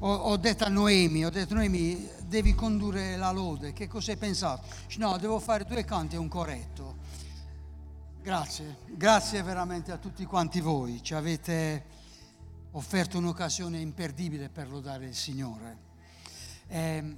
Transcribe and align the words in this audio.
ho, 0.00 0.12
ho 0.14 0.36
detto 0.36 0.64
a 0.64 0.68
Noemi, 0.68 1.24
ho 1.24 1.30
detto 1.30 1.54
Noemi, 1.54 2.08
devi 2.24 2.54
condurre 2.54 3.16
la 3.16 3.30
lode, 3.30 3.72
che 3.72 3.88
cosa 3.88 4.12
hai 4.12 4.16
pensato? 4.16 4.66
No, 4.96 5.16
devo 5.18 5.40
fare 5.40 5.64
due 5.64 5.84
canti 5.84 6.14
e 6.14 6.18
un 6.18 6.28
corretto. 6.28 6.96
Grazie, 8.20 8.78
grazie 8.86 9.42
veramente 9.42 9.90
a 9.90 9.96
tutti 9.96 10.24
quanti 10.24 10.60
voi, 10.60 11.02
ci 11.02 11.14
avete 11.14 11.96
offerto 12.72 13.18
un'occasione 13.18 13.80
imperdibile 13.80 14.48
per 14.48 14.68
lodare 14.68 15.06
il 15.06 15.14
Signore. 15.14 15.86
Eh, 16.68 17.16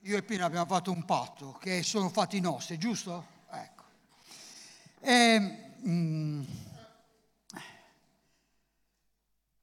io 0.00 0.16
e 0.16 0.22
Pino 0.22 0.44
abbiamo 0.44 0.66
fatto 0.66 0.92
un 0.92 1.04
patto 1.04 1.52
che 1.60 1.82
sono 1.82 2.08
fatti 2.08 2.38
nostri, 2.38 2.78
giusto? 2.78 3.26
Ecco. 3.50 3.82
E, 5.00 5.74
mm, 5.86 6.44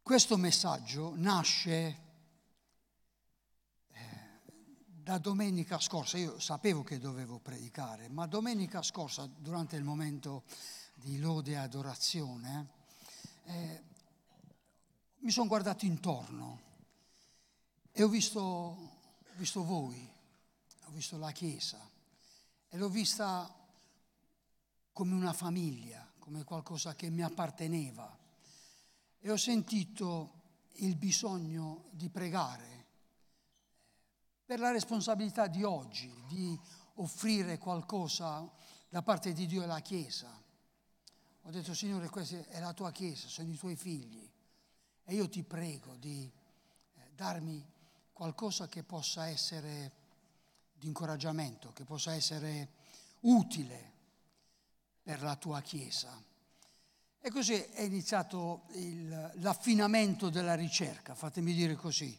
questo 0.03 0.35
messaggio 0.35 1.13
nasce 1.15 2.01
eh, 3.87 4.01
da 4.85 5.17
domenica 5.17 5.79
scorsa, 5.79 6.17
io 6.17 6.39
sapevo 6.39 6.83
che 6.83 6.99
dovevo 6.99 7.39
predicare, 7.39 8.09
ma 8.09 8.27
domenica 8.27 8.81
scorsa, 8.81 9.25
durante 9.25 9.77
il 9.77 9.83
momento 9.83 10.43
di 10.93 11.19
lode 11.19 11.51
e 11.51 11.55
adorazione, 11.55 12.67
eh, 13.45 13.83
mi 15.19 15.31
sono 15.31 15.47
guardato 15.47 15.85
intorno 15.85 16.61
e 17.93 18.03
ho 18.03 18.09
visto, 18.09 18.41
ho 18.41 18.91
visto 19.35 19.63
voi, 19.63 20.05
ho 20.83 20.91
visto 20.91 21.17
la 21.17 21.31
Chiesa 21.31 21.79
e 22.67 22.77
l'ho 22.77 22.89
vista 22.89 23.49
come 24.91 25.13
una 25.13 25.31
famiglia, 25.31 26.05
come 26.19 26.43
qualcosa 26.43 26.93
che 26.93 27.09
mi 27.09 27.23
apparteneva 27.23 28.19
e 29.25 29.31
ho 29.31 29.37
sentito 29.37 30.41
il 30.79 30.97
bisogno 30.97 31.85
di 31.91 32.09
pregare 32.09 32.85
per 34.45 34.59
la 34.59 34.69
responsabilità 34.69 35.47
di 35.47 35.63
oggi, 35.63 36.13
di 36.27 36.59
offrire 36.95 37.57
qualcosa 37.57 38.51
da 38.89 39.01
parte 39.01 39.31
di 39.31 39.45
Dio 39.45 39.63
alla 39.63 39.79
Chiesa. 39.79 40.29
Ho 41.43 41.49
detto, 41.51 41.73
Signore, 41.73 42.09
questa 42.09 42.45
è 42.49 42.59
la 42.59 42.73
tua 42.73 42.91
Chiesa, 42.91 43.29
sono 43.29 43.49
i 43.49 43.57
tuoi 43.57 43.77
figli 43.77 44.29
e 45.05 45.13
io 45.13 45.29
ti 45.29 45.41
prego 45.43 45.95
di 45.95 46.29
eh, 46.95 47.11
darmi 47.15 47.65
qualcosa 48.11 48.67
che 48.67 48.83
possa 48.83 49.27
essere 49.27 49.93
di 50.73 50.87
incoraggiamento, 50.87 51.71
che 51.71 51.85
possa 51.85 52.13
essere 52.13 52.73
utile 53.21 53.93
per 55.01 55.21
la 55.21 55.37
tua 55.37 55.61
Chiesa. 55.61 56.31
E 57.25 57.31
così 57.31 57.53
è 57.53 57.83
iniziato 57.83 58.63
il, 58.73 59.31
l'affinamento 59.35 60.27
della 60.27 60.55
ricerca, 60.55 61.15
fatemi 61.15 61.53
dire 61.53 61.73
così. 61.73 62.13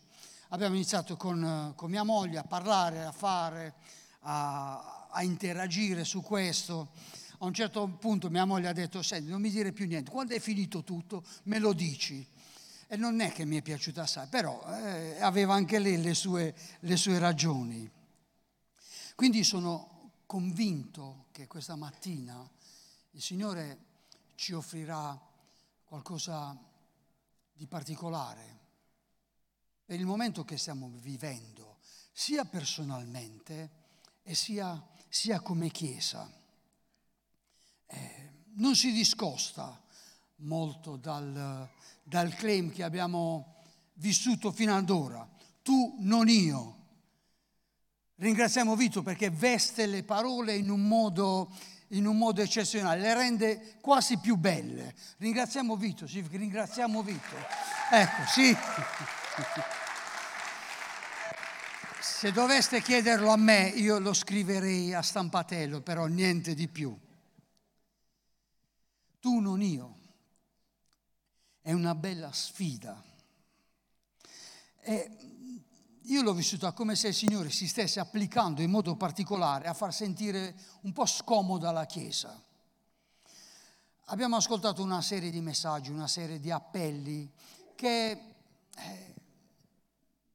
Abbiamo 0.49 0.77
iniziato 0.77 1.15
con, 1.19 1.75
con 1.77 1.91
mia 1.91 2.05
moglie 2.05 2.39
a 2.39 2.43
parlare, 2.43 3.05
a 3.05 3.13
fare, 3.13 3.75
a, 4.21 5.09
a, 5.11 5.23
interagire 5.23 6.05
su 6.05 6.23
questo. 6.23 6.93
A 7.41 7.45
un 7.45 7.53
certo 7.53 7.87
punto 7.87 8.31
mia 8.31 8.47
moglie 8.47 8.69
ha 8.69 8.73
detto, 8.73 9.03
senti, 9.03 9.29
non 9.29 9.43
mi 9.43 9.51
dire 9.51 9.73
più 9.73 9.87
niente, 9.87 10.11
quando 10.11 10.33
è 10.33 10.41
finito 10.41 10.83
tutto 10.85 11.23
me 11.43 11.59
lo 11.59 11.75
dici. 11.75 12.27
E 12.87 12.97
non 12.97 13.21
è 13.21 13.31
che 13.31 13.45
mi 13.45 13.59
è 13.59 13.63
piaciuta 13.63 14.05
assai, 14.05 14.27
però 14.29 14.65
eh, 14.75 15.21
aveva 15.21 15.53
anche 15.53 15.79
lei 15.81 16.01
le 16.01 16.15
sue, 16.15 16.55
le 16.79 16.97
sue 16.97 17.19
ragioni. 17.19 17.87
Quindi 19.15 19.45
sono 19.45 20.13
convinto 20.25 21.27
che 21.31 21.47
questa 21.47 21.77
mattina 21.77 22.49
il 23.11 23.21
Signore 23.21 23.93
ci 24.35 24.53
offrirà 24.53 25.19
qualcosa 25.85 26.57
di 27.53 27.67
particolare 27.67 28.55
per 29.85 30.01
il 30.01 30.07
momento 30.07 30.45
che 30.45 30.57
stiamo 30.57 30.91
vivendo, 30.95 31.77
sia 32.11 32.45
personalmente 32.45 33.71
e 34.23 34.35
sia, 34.35 34.83
sia 35.09 35.41
come 35.41 35.71
Chiesa. 35.71 36.31
Eh, 37.87 38.33
non 38.55 38.75
si 38.75 38.93
discosta 38.93 39.79
molto 40.37 40.97
dal, 40.97 41.69
dal 42.03 42.35
claim 42.35 42.73
che 42.73 42.83
abbiamo 42.83 43.63
vissuto 43.95 44.51
fino 44.53 44.75
ad 44.75 44.89
ora. 44.89 45.29
Tu, 45.63 45.97
non 46.01 46.29
io. 46.29 46.83
Ringraziamo 48.17 48.77
Vito 48.77 49.03
perché 49.03 49.29
veste 49.29 49.87
le 49.87 50.03
parole 50.03 50.57
in 50.57 50.71
un 50.71 50.87
modo 50.87 51.53
in 51.95 52.07
un 52.07 52.17
modo 52.17 52.43
eccezionale, 52.43 53.01
le 53.01 53.15
rende 53.15 53.77
quasi 53.81 54.19
più 54.19 54.37
belle. 54.37 54.95
Ringraziamo 55.19 55.77
Vito, 55.77 56.07
sì, 56.07 56.27
ringraziamo 56.29 57.03
Vito. 57.03 57.37
Ecco, 57.91 58.27
sì. 58.29 58.57
Se 62.01 62.33
doveste 62.33 62.81
chiederlo 62.81 63.31
a 63.31 63.37
me, 63.37 63.69
io 63.69 63.99
lo 63.99 64.13
scriverei 64.13 64.95
a 64.95 65.03
stampatello, 65.03 65.81
però 65.81 66.07
niente 66.07 66.55
di 66.55 66.69
più. 66.69 66.97
Tu 69.21 69.39
non 69.41 69.63
io. 69.63 69.99
È 71.61 71.73
una 71.73 71.95
bella 71.95 72.33
sfida. 72.33 73.03
E 74.81 75.34
io 76.09 76.23
l'ho 76.23 76.35
vissuta 76.35 76.73
come 76.73 76.97
se 76.97 77.09
il 77.09 77.15
Signore 77.15 77.51
si 77.51 77.67
stesse 77.67 77.99
applicando 77.99 78.61
in 78.61 78.71
modo 78.71 78.95
particolare 78.97 79.69
a 79.69 79.75
far 79.75 79.95
sentire 79.95 80.55
un 80.83 80.93
po' 80.93 81.07
scomoda 81.07 81.71
la 81.71 81.87
Chiesa. 81.87 82.43
Abbiamo 84.09 84.37
ascoltato 84.37 84.83
una 84.83 85.01
serie 85.01 85.31
di 85.31 85.41
messaggi, 85.41 85.91
una 85.91 86.09
serie 86.09 86.41
di 86.41 86.51
appelli 86.51 87.31
che 87.75 88.11
eh, 88.77 89.15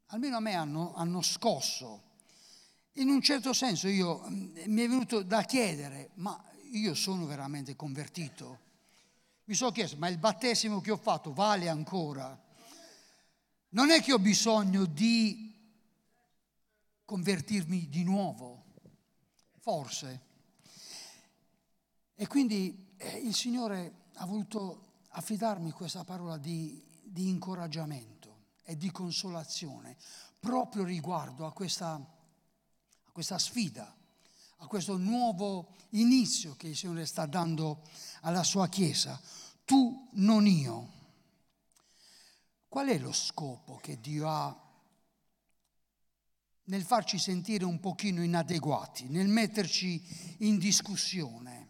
almeno 0.07 0.37
a 0.37 0.39
me 0.39 0.55
hanno, 0.55 0.95
hanno, 0.95 1.21
scosso. 1.21 2.01
In 2.93 3.09
un 3.09 3.21
certo 3.21 3.53
senso 3.53 3.87
io, 3.87 4.23
mm, 4.27 4.57
mi 4.65 4.81
è 4.81 4.87
venuto 4.87 5.21
da 5.21 5.43
chiedere, 5.43 6.09
ma 6.15 6.41
io 6.71 6.95
sono 6.95 7.27
veramente 7.27 7.75
convertito? 7.75 8.67
Mi 9.43 9.53
sono 9.53 9.71
chiesto, 9.71 9.97
ma 9.97 10.07
il 10.07 10.17
battesimo 10.17 10.81
che 10.81 10.89
ho 10.89 10.97
fatto 10.97 11.31
vale 11.31 11.69
ancora? 11.69 12.37
Non 13.69 13.91
è 13.91 14.01
che 14.01 14.13
ho 14.13 14.19
bisogno 14.19 14.85
di 14.85 15.48
convertirmi 17.09 17.89
di 17.89 18.03
nuovo, 18.03 18.65
forse. 19.57 20.21
E 22.13 22.27
quindi 22.27 22.93
eh, 22.97 23.17
il 23.17 23.33
Signore 23.33 24.09
ha 24.17 24.27
voluto 24.27 25.05
affidarmi 25.07 25.71
questa 25.71 26.03
parola 26.03 26.37
di, 26.37 26.79
di 27.01 27.27
incoraggiamento 27.27 28.49
e 28.61 28.77
di 28.77 28.91
consolazione 28.91 29.97
proprio 30.39 30.83
riguardo 30.83 31.47
a 31.47 31.51
questa, 31.51 31.93
a 31.93 33.11
questa 33.11 33.39
sfida, 33.39 33.91
a 34.57 34.67
questo 34.67 34.95
nuovo 34.97 35.77
inizio 35.93 36.55
che 36.55 36.67
il 36.67 36.77
Signore 36.77 37.07
sta 37.07 37.25
dando 37.25 37.81
alla 38.21 38.43
sua 38.43 38.67
Chiesa. 38.67 39.19
Tu, 39.65 40.09
non 40.11 40.45
io. 40.45 40.91
Qual 42.67 42.87
è 42.87 42.99
lo 42.99 43.13
scopo 43.13 43.77
che 43.77 43.99
Dio 43.99 44.29
ha 44.29 44.68
nel 46.69 46.83
farci 46.83 47.17
sentire 47.17 47.65
un 47.65 47.79
pochino 47.79 48.23
inadeguati, 48.23 49.07
nel 49.09 49.27
metterci 49.27 50.35
in 50.39 50.57
discussione. 50.57 51.67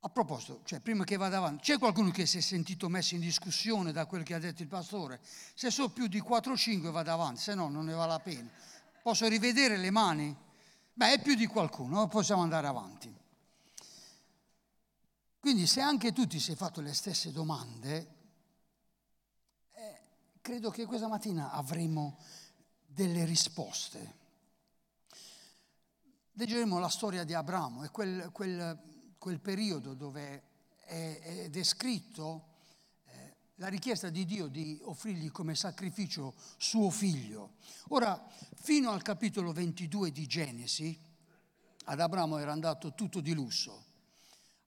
A 0.00 0.08
proposito, 0.10 0.60
cioè, 0.64 0.80
prima 0.80 1.02
che 1.04 1.16
vada 1.16 1.38
avanti, 1.38 1.64
c'è 1.64 1.78
qualcuno 1.78 2.10
che 2.10 2.26
si 2.26 2.38
è 2.38 2.40
sentito 2.40 2.88
messo 2.88 3.14
in 3.14 3.20
discussione 3.20 3.90
da 3.90 4.04
quel 4.04 4.22
che 4.22 4.34
ha 4.34 4.38
detto 4.38 4.62
il 4.62 4.68
pastore? 4.68 5.20
Se 5.54 5.70
so 5.70 5.88
più 5.88 6.06
di 6.06 6.20
4 6.20 6.52
o 6.52 6.56
5 6.56 6.90
vado 6.90 7.10
avanti, 7.10 7.40
se 7.40 7.54
no 7.54 7.68
non 7.68 7.86
ne 7.86 7.94
vale 7.94 8.12
la 8.12 8.20
pena. 8.20 8.48
Posso 9.02 9.26
rivedere 9.26 9.78
le 9.78 9.90
mani? 9.90 10.36
Beh, 10.92 11.14
è 11.14 11.22
più 11.22 11.34
di 11.34 11.46
qualcuno, 11.46 12.06
possiamo 12.08 12.42
andare 12.42 12.66
avanti. 12.66 13.12
Quindi 15.40 15.66
se 15.66 15.80
anche 15.80 16.12
tu 16.12 16.26
ti 16.26 16.38
sei 16.38 16.54
fatto 16.54 16.80
le 16.82 16.92
stesse 16.92 17.32
domande, 17.32 18.14
eh, 19.72 20.00
credo 20.42 20.70
che 20.70 20.84
questa 20.84 21.08
mattina 21.08 21.50
avremo 21.52 22.18
delle 22.96 23.26
risposte. 23.26 24.14
Leggeremo 26.32 26.78
la 26.78 26.88
storia 26.88 27.24
di 27.24 27.34
Abramo 27.34 27.84
e 27.84 27.90
quel, 27.90 28.30
quel, 28.32 29.14
quel 29.18 29.38
periodo 29.38 29.92
dove 29.92 30.42
è, 30.86 31.20
è 31.20 31.48
descritto 31.50 32.54
eh, 33.04 33.36
la 33.56 33.68
richiesta 33.68 34.08
di 34.08 34.24
Dio 34.24 34.46
di 34.46 34.80
offrirgli 34.82 35.30
come 35.30 35.54
sacrificio 35.54 36.32
suo 36.56 36.88
figlio. 36.88 37.56
Ora, 37.88 38.18
fino 38.54 38.90
al 38.90 39.02
capitolo 39.02 39.52
22 39.52 40.10
di 40.10 40.26
Genesi, 40.26 40.98
ad 41.84 42.00
Abramo 42.00 42.38
era 42.38 42.52
andato 42.52 42.94
tutto 42.94 43.20
di 43.20 43.34
lusso 43.34 43.85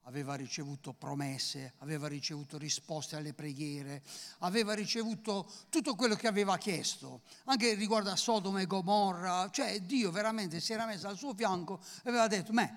aveva 0.09 0.33
ricevuto 0.33 0.91
promesse, 0.91 1.73
aveva 1.77 2.07
ricevuto 2.07 2.57
risposte 2.57 3.15
alle 3.15 3.33
preghiere, 3.33 4.01
aveva 4.39 4.73
ricevuto 4.73 5.47
tutto 5.69 5.93
quello 5.93 6.15
che 6.15 6.25
aveva 6.25 6.57
chiesto, 6.57 7.21
anche 7.45 7.75
riguardo 7.75 8.09
a 8.09 8.15
Sodoma 8.15 8.59
e 8.59 8.65
Gomorra, 8.65 9.47
cioè 9.51 9.79
Dio 9.81 10.09
veramente 10.09 10.59
si 10.61 10.73
era 10.73 10.87
messo 10.87 11.07
al 11.07 11.15
suo 11.15 11.35
fianco 11.35 11.79
e 12.03 12.09
aveva 12.09 12.27
detto, 12.27 12.51
ma 12.53 12.67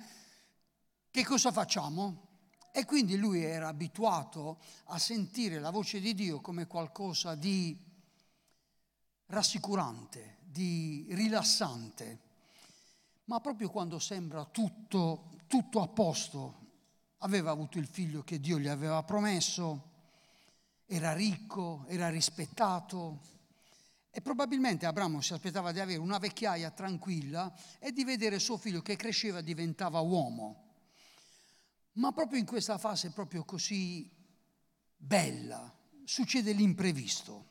che 1.11 1.25
cosa 1.25 1.51
facciamo? 1.51 2.29
E 2.71 2.85
quindi 2.85 3.17
lui 3.17 3.43
era 3.43 3.69
abituato 3.69 4.61
a 4.87 4.99
sentire 4.99 5.59
la 5.59 5.71
voce 5.71 6.01
di 6.01 6.15
Dio 6.15 6.43
come 6.43 6.67
qualcosa 6.67 7.35
di 7.35 7.75
rassicurante, 9.27 10.37
di 10.43 11.07
rilassante. 11.13 12.21
Ma 13.25 13.41
proprio 13.41 13.71
quando 13.71 13.99
sembra 13.99 14.45
tutto, 14.45 15.31
tutto 15.47 15.81
a 15.81 15.89
posto, 15.89 16.62
aveva 17.23 17.51
avuto 17.51 17.79
il 17.79 17.87
figlio 17.87 18.23
che 18.23 18.41
Dio 18.41 18.59
gli 18.59 18.69
aveva 18.69 19.03
promesso, 19.03 19.91
era 20.87 21.13
ricco, 21.13 21.85
era 21.89 22.09
rispettato 22.09 23.31
e 24.11 24.21
probabilmente 24.21 24.87
Abramo 24.87 25.21
si 25.21 25.33
aspettava 25.33 25.73
di 25.73 25.81
avere 25.81 25.99
una 25.99 26.19
vecchiaia 26.19 26.71
tranquilla 26.71 27.53
e 27.79 27.93
di 27.93 28.05
vedere 28.05 28.39
suo 28.39 28.59
figlio 28.59 28.83
che 28.83 28.97
cresceva 28.97 29.39
e 29.39 29.43
diventava 29.43 30.01
uomo. 30.01 30.71
Ma 31.93 32.13
proprio 32.13 32.39
in 32.39 32.47
questa 32.47 32.77
fase 32.79 33.11
proprio 33.11 33.45
così 33.45 34.11
bella 34.97 35.73
succede 36.05 36.53
l'imprevisto. 36.53 37.51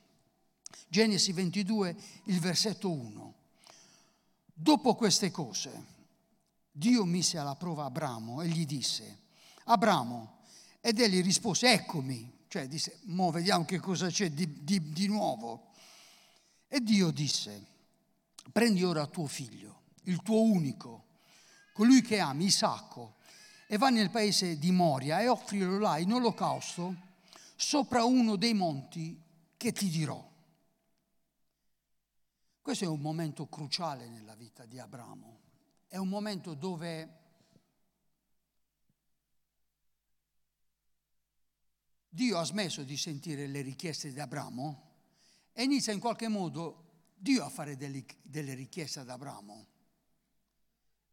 Genesi 0.88 1.31
22, 1.31 1.95
il 2.25 2.39
versetto 2.39 2.91
1. 2.91 3.35
Dopo 4.53 4.95
queste 4.95 5.31
cose, 5.31 5.85
Dio 6.71 7.06
mise 7.06 7.38
alla 7.38 7.56
prova 7.56 7.85
Abramo 7.85 8.41
e 8.41 8.47
gli 8.47 8.65
disse, 8.65 9.20
Abramo, 9.71 10.39
ed 10.81 11.00
egli 11.00 11.21
rispose, 11.21 11.71
eccomi, 11.71 12.39
cioè 12.47 12.68
disse, 12.68 13.00
mo 13.03 13.31
vediamo 13.31 13.63
che 13.65 13.79
cosa 13.79 14.07
c'è 14.07 14.29
di, 14.31 14.63
di, 14.63 14.91
di 14.91 15.07
nuovo. 15.07 15.71
E 16.68 16.81
Dio 16.81 17.12
disse, 17.12 17.65
prendi 18.51 18.83
ora 18.83 19.06
tuo 19.07 19.27
figlio, 19.27 19.81
il 20.03 20.21
tuo 20.21 20.41
unico, 20.41 21.06
colui 21.73 22.01
che 22.01 22.19
ami, 22.19 22.45
Isacco, 22.45 23.15
e 23.68 23.77
va 23.77 23.89
nel 23.89 24.09
paese 24.09 24.59
di 24.59 24.71
Moria 24.71 25.21
e 25.21 25.29
offrilo 25.29 25.79
là 25.79 25.97
in 25.97 26.12
olocausto 26.12 26.94
sopra 27.56 28.03
uno 28.03 28.35
dei 28.35 28.53
monti 28.53 29.18
che 29.56 29.71
ti 29.71 29.88
dirò. 29.88 30.29
Questo 32.62 32.83
è 32.83 32.88
un 32.88 33.00
momento 33.00 33.47
cruciale 33.47 34.09
nella 34.09 34.35
vita 34.35 34.65
di 34.65 34.77
Abramo. 34.77 35.39
È 35.88 35.97
un 35.97 36.09
momento 36.09 36.53
dove 36.53 37.20
Dio 42.13 42.38
ha 42.38 42.44
smesso 42.44 42.84
di 42.84 42.98
sentire 42.98 43.48
le 43.48 43.62
richieste 43.62 44.12
di 44.12 44.19
Abramo 44.19 44.90
e 45.54 45.63
inizia 45.63 45.94
in 45.94 46.02
qualche 46.02 46.28
modo 46.28 46.90
Dio 47.16 47.46
a 47.46 47.50
fare 47.50 47.78
delle, 47.78 48.04
delle 48.22 48.54
richieste 48.54 49.00
ad 49.00 49.10
Abramo. 49.10 49.66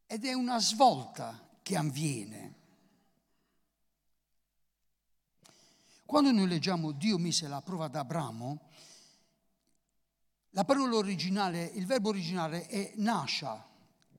Ed 0.07 0.25
è 0.25 0.33
una 0.33 0.59
svolta 0.59 1.49
che 1.63 1.77
avviene. 1.77 2.57
Quando 6.05 6.33
noi 6.33 6.49
leggiamo 6.49 6.91
Dio 6.91 7.17
mise 7.17 7.47
la 7.47 7.63
prova 7.63 7.85
ad 7.85 7.95
Abramo, 7.95 8.69
la 10.51 10.65
parola 10.65 10.97
originale, 10.97 11.63
il 11.63 11.87
verbo 11.87 12.09
originale 12.09 12.67
è 12.67 12.95
nasha, 12.97 13.65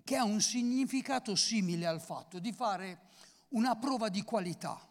che 0.06 0.16
ha 0.16 0.24
un 0.24 0.40
significato 0.40 1.36
simile 1.36 1.86
al 1.86 2.00
fatto 2.00 2.40
di 2.40 2.54
fare 2.54 3.08
una 3.50 3.76
prova 3.76 4.08
di 4.08 4.22
qualità. 4.22 4.89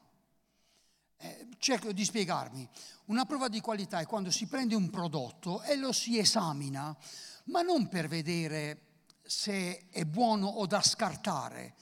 Eh, 1.20 1.48
cerco 1.58 1.92
di 1.92 2.04
spiegarmi. 2.04 2.68
Una 3.06 3.24
prova 3.24 3.48
di 3.48 3.60
qualità 3.60 3.98
è 3.98 4.06
quando 4.06 4.30
si 4.30 4.46
prende 4.46 4.76
un 4.76 4.88
prodotto 4.88 5.62
e 5.62 5.74
lo 5.76 5.92
si 5.92 6.16
esamina, 6.16 6.96
ma 7.44 7.62
non 7.62 7.88
per 7.88 8.06
vedere 8.06 8.82
se 9.24 9.88
è 9.90 10.04
buono 10.04 10.46
o 10.46 10.66
da 10.66 10.80
scartare, 10.80 11.74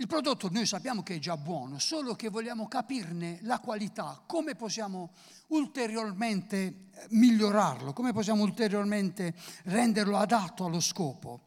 il 0.00 0.06
prodotto 0.06 0.48
noi 0.50 0.64
sappiamo 0.64 1.02
che 1.02 1.16
è 1.16 1.18
già 1.18 1.36
buono, 1.36 1.78
solo 1.78 2.14
che 2.14 2.30
vogliamo 2.30 2.66
capirne 2.66 3.38
la 3.42 3.60
qualità, 3.60 4.22
come 4.26 4.54
possiamo 4.54 5.12
ulteriormente 5.48 6.56
eh, 6.56 7.06
migliorarlo, 7.10 7.92
come 7.92 8.12
possiamo 8.12 8.42
ulteriormente 8.42 9.34
renderlo 9.64 10.16
adatto 10.16 10.64
allo 10.64 10.80
scopo. 10.80 11.42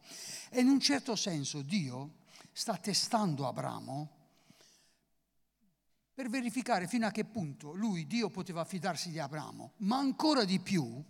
E 0.50 0.60
in 0.60 0.68
un 0.68 0.78
certo 0.78 1.16
senso 1.16 1.62
Dio 1.62 2.18
sta 2.52 2.76
testando 2.76 3.48
Abramo 3.48 4.23
per 6.14 6.28
verificare 6.28 6.86
fino 6.86 7.06
a 7.06 7.10
che 7.10 7.24
punto 7.24 7.72
lui, 7.72 8.06
Dio, 8.06 8.30
poteva 8.30 8.64
fidarsi 8.64 9.10
di 9.10 9.18
Abramo, 9.18 9.72
ma 9.78 9.98
ancora 9.98 10.44
di 10.44 10.60
più 10.60 11.02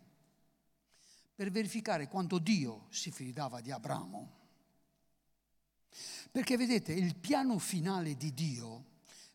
per 1.35 1.51
verificare 1.51 2.09
quanto 2.09 2.39
Dio 2.39 2.87
si 2.91 3.11
fidava 3.11 3.61
di 3.61 3.71
Abramo. 3.71 4.43
Perché 6.31 6.57
vedete, 6.57 6.93
il 6.93 7.17
piano 7.17 7.59
finale 7.59 8.17
di 8.17 8.33
Dio, 8.33 8.85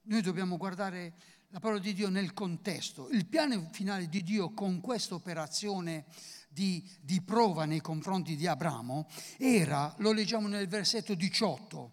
noi 0.04 0.22
dobbiamo 0.22 0.58
guardare 0.58 1.14
la 1.50 1.60
parola 1.60 1.80
di 1.80 1.94
Dio 1.94 2.10
nel 2.10 2.34
contesto. 2.34 3.10
Il 3.10 3.28
piano 3.28 3.70
finale 3.72 4.10
di 4.10 4.24
Dio 4.24 4.52
con 4.54 4.82
questa 4.82 5.16
operazione 5.16 6.06
di, 6.50 6.84
di 7.00 7.22
prova 7.22 7.66
nei 7.66 7.82
confronti 7.82 8.36
di 8.36 8.48
Abramo 8.48 9.08
era, 9.38 9.94
lo 10.00 10.12
leggiamo 10.12 10.48
nel 10.48 10.68
versetto 10.68 11.14
18, 11.14 11.92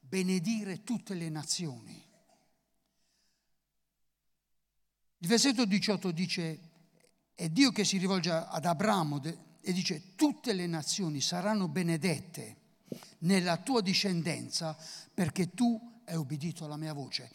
benedire 0.00 0.82
tutte 0.82 1.14
le 1.14 1.28
nazioni. 1.28 2.02
Il 5.24 5.30
versetto 5.30 5.64
18 5.64 6.10
dice, 6.10 6.58
è 7.34 7.48
Dio 7.48 7.70
che 7.70 7.82
si 7.86 7.96
rivolge 7.96 8.30
ad 8.30 8.66
Abramo 8.66 9.22
e 9.62 9.72
dice, 9.72 10.14
tutte 10.16 10.52
le 10.52 10.66
nazioni 10.66 11.22
saranno 11.22 11.66
benedette 11.66 12.56
nella 13.20 13.56
tua 13.56 13.80
discendenza 13.80 14.76
perché 15.14 15.48
tu 15.54 16.02
hai 16.04 16.16
obbedito 16.16 16.66
alla 16.66 16.76
mia 16.76 16.92
voce. 16.92 17.30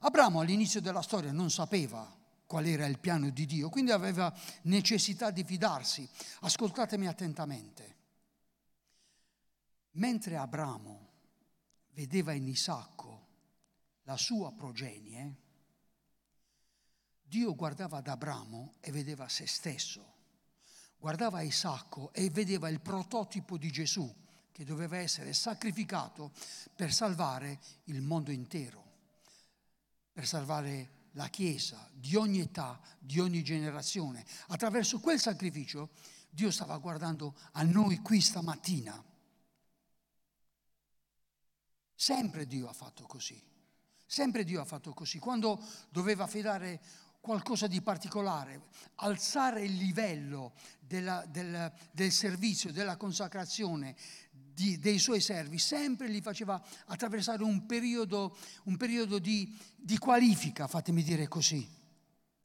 Abramo 0.00 0.40
all'inizio 0.40 0.80
della 0.80 1.00
storia 1.00 1.30
non 1.30 1.48
sapeva 1.48 2.12
qual 2.44 2.66
era 2.66 2.86
il 2.86 2.98
piano 2.98 3.30
di 3.30 3.46
Dio, 3.46 3.68
quindi 3.68 3.92
aveva 3.92 4.36
necessità 4.62 5.30
di 5.30 5.44
fidarsi. 5.44 6.08
Ascoltatemi 6.40 7.06
attentamente. 7.06 7.96
Mentre 9.92 10.36
Abramo 10.36 11.10
vedeva 11.92 12.32
in 12.32 12.48
Isacco 12.48 13.26
la 14.02 14.16
sua 14.16 14.50
progenie, 14.52 15.46
Dio 17.28 17.54
guardava 17.54 17.98
ad 17.98 18.08
Abramo 18.08 18.76
e 18.80 18.90
vedeva 18.90 19.28
se 19.28 19.46
stesso. 19.46 20.16
Guardava 20.96 21.42
Isacco 21.42 22.10
e 22.14 22.30
vedeva 22.30 22.70
il 22.70 22.80
prototipo 22.80 23.58
di 23.58 23.70
Gesù 23.70 24.12
che 24.50 24.64
doveva 24.64 24.96
essere 24.96 25.34
sacrificato 25.34 26.32
per 26.74 26.92
salvare 26.92 27.60
il 27.84 28.00
mondo 28.00 28.30
intero, 28.30 28.82
per 30.10 30.26
salvare 30.26 30.96
la 31.12 31.28
Chiesa 31.28 31.88
di 31.92 32.16
ogni 32.16 32.40
età, 32.40 32.80
di 32.98 33.20
ogni 33.20 33.44
generazione. 33.44 34.24
Attraverso 34.48 34.98
quel 34.98 35.20
sacrificio 35.20 35.90
Dio 36.30 36.50
stava 36.50 36.78
guardando 36.78 37.36
a 37.52 37.62
noi 37.62 37.98
qui 37.98 38.20
stamattina. 38.20 39.04
Sempre 41.94 42.46
Dio 42.46 42.68
ha 42.68 42.72
fatto 42.72 43.04
così. 43.04 43.40
Sempre 44.06 44.44
Dio 44.44 44.60
ha 44.60 44.64
fatto 44.64 44.94
così. 44.94 45.18
Quando 45.18 45.62
doveva 45.90 46.24
affidare 46.24 46.80
qualcosa 47.20 47.66
di 47.66 47.80
particolare, 47.82 48.68
alzare 48.96 49.62
il 49.62 49.74
livello 49.74 50.54
della, 50.78 51.24
del, 51.26 51.72
del 51.92 52.12
servizio, 52.12 52.72
della 52.72 52.96
consacrazione, 52.96 53.94
di, 54.30 54.78
dei 54.78 54.98
suoi 54.98 55.20
servi, 55.20 55.58
sempre 55.58 56.08
li 56.08 56.20
faceva 56.20 56.60
attraversare 56.86 57.42
un 57.42 57.66
periodo, 57.66 58.36
un 58.64 58.76
periodo 58.76 59.18
di, 59.18 59.56
di 59.76 59.98
qualifica, 59.98 60.66
fatemi 60.66 61.02
dire 61.02 61.28
così. 61.28 61.76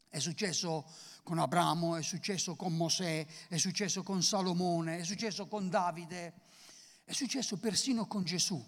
È 0.10 0.20
successo 0.20 0.86
con 1.24 1.40
Abramo, 1.40 1.96
è 1.96 2.04
successo 2.04 2.56
con 2.56 2.76
Mosè, 2.76 3.26
è 3.48 3.58
successo 3.58 4.04
con 4.04 4.22
Salomone, 4.22 5.00
è 5.00 5.04
successo 5.04 5.48
con 5.48 5.70
Davide, 5.70 6.34
è 7.04 7.14
successo 7.14 7.58
persino 7.58 8.06
con 8.06 8.24
Gesù. 8.24 8.64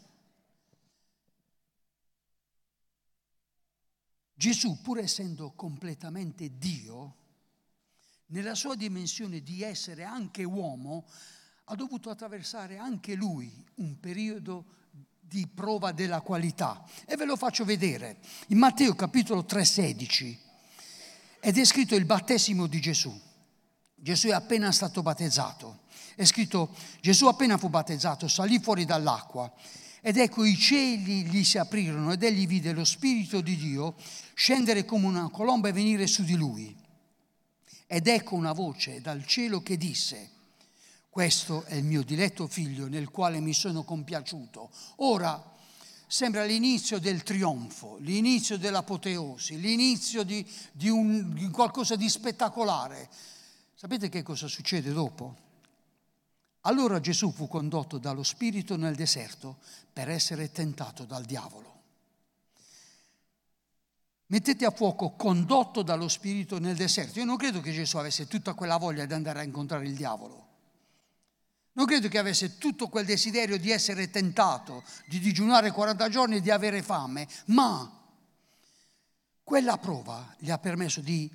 Gesù, 4.36 4.82
pur 4.82 5.00
essendo 5.00 5.54
completamente 5.56 6.58
Dio, 6.58 7.15
nella 8.27 8.54
sua 8.54 8.75
dimensione 8.75 9.42
di 9.42 9.63
essere 9.63 10.04
anche 10.04 10.44
uomo, 10.44 11.06
ha 11.65 11.75
dovuto 11.75 12.10
attraversare 12.10 12.77
anche 12.77 13.15
lui 13.15 13.51
un 13.75 13.98
periodo 14.00 14.65
di 15.22 15.48
prova 15.48 15.94
della 15.94 16.20
qualità. 16.20 16.84
E 17.06 17.15
ve 17.15 17.24
lo 17.24 17.38
faccio 17.38 17.63
vedere. 17.63 18.18
In 18.48 18.58
Matteo 18.58 18.94
capitolo 18.94 19.42
3,16 19.42 20.38
è 21.39 21.51
descritto 21.51 21.96
il 21.96 22.06
battesimo 22.06 22.68
di 22.68 22.82
Gesù. 22.82 23.18
Gesù 23.96 24.27
è 24.27 24.34
appena 24.34 24.72
stato 24.74 25.01
battezzato. 25.01 25.84
È 26.15 26.25
scritto, 26.25 26.75
Gesù 27.00 27.27
appena 27.27 27.58
fu 27.58 27.70
battezzato, 27.70 28.27
salì 28.27 28.60
fuori 28.60 28.84
dall'acqua 28.84 29.51
ed 30.08 30.18
ecco 30.18 30.46
i 30.46 30.56
cieli 30.56 31.24
gli 31.24 31.44
si 31.44 31.58
aprirono 31.58 32.12
ed 32.12 32.22
egli 32.22 32.46
vide 32.46 32.74
lo 32.74 32.86
Spirito 32.86 33.42
di 33.42 33.58
Dio 33.58 33.96
scendere 34.36 34.86
come 34.86 35.08
una 35.08 35.30
colomba 35.32 35.70
e 35.70 35.72
venire 35.72 36.06
su 36.06 36.24
di 36.24 36.36
lui. 36.36 36.78
Ed 37.88 38.06
ecco 38.06 38.36
una 38.36 38.52
voce 38.52 39.02
dal 39.02 39.26
cielo 39.26 39.64
che 39.64 39.78
disse, 39.78 40.30
questo 41.10 41.64
è 41.64 41.74
il 41.74 41.86
mio 41.86 42.04
diletto 42.04 42.46
figlio 42.46 42.88
nel 42.88 43.10
quale 43.10 43.40
mi 43.40 43.56
sono 43.56 43.84
compiaciuto. 43.84 44.70
Ora, 44.98 45.44
sembra 46.06 46.46
l'inizio 46.46 47.00
del 47.00 47.24
trionfo, 47.24 47.98
l'inizio 47.98 48.60
dell'apoteosi, 48.60 49.60
l'inizio 49.60 50.22
di, 50.22 50.46
di, 50.72 50.88
un, 50.88 51.34
di 51.34 51.50
qualcosa 51.50 51.96
di 51.96 52.10
spettacolare. 52.10 53.10
Sapete 53.74 54.10
che 54.10 54.22
cosa 54.22 54.48
succede 54.48 54.94
dopo? 54.94 55.45
Allora 56.67 57.00
Gesù 57.00 57.31
fu 57.31 57.48
condotto 57.48 57.98
dallo 57.98 58.24
Spirito 58.24 58.75
nel 58.75 58.95
deserto 58.95 59.57
per 59.91 60.10
essere 60.10 60.51
tentato 60.51 61.05
dal 61.05 61.24
diavolo. 61.24 61.74
Mettete 64.27 64.65
a 64.65 64.72
fuoco 64.72 65.12
condotto 65.12 65.84
dallo 65.84 66.07
Spirito 66.07 66.57
nel 66.57 66.75
deserto. 66.75 67.19
Io 67.19 67.25
non 67.25 67.38
credo 67.38 67.62
che 67.62 67.72
Gesù 67.72 67.98
avesse 67.98 68.27
tutta 68.27 68.53
quella 68.53 68.77
voglia 68.77 69.05
di 69.05 69.13
andare 69.13 69.39
a 69.39 69.43
incontrare 69.43 69.86
il 69.86 69.95
diavolo. 69.95 70.43
Non 71.74 71.86
credo 71.86 72.07
che 72.07 72.17
avesse 72.17 72.57
tutto 72.57 72.88
quel 72.88 73.05
desiderio 73.05 73.60
di 73.60 73.69
essere 73.69 74.10
tentato, 74.10 74.84
di 75.05 75.19
digiunare 75.19 75.72
40 75.72 76.10
giorni 76.10 76.38
e 76.38 76.41
di 76.41 76.50
avere 76.50 76.81
fame, 76.81 77.27
ma 77.48 78.03
quella 79.43 79.77
prova 79.77 80.34
gli 80.39 80.50
ha 80.50 80.57
permesso 80.57 81.01
di 81.01 81.29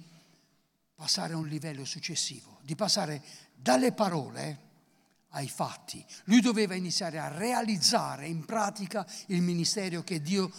passare 0.94 1.34
a 1.34 1.36
un 1.36 1.46
livello 1.46 1.84
successivo, 1.84 2.58
di 2.62 2.74
passare 2.74 3.22
dalle 3.54 3.92
parole 3.92 4.69
ai 5.30 5.48
fatti. 5.48 6.04
Lui 6.24 6.40
doveva 6.40 6.74
iniziare 6.74 7.18
a 7.18 7.28
realizzare 7.28 8.26
in 8.26 8.44
pratica 8.44 9.06
il 9.26 9.42
ministero 9.42 10.02
che 10.02 10.20
Dio 10.20 10.50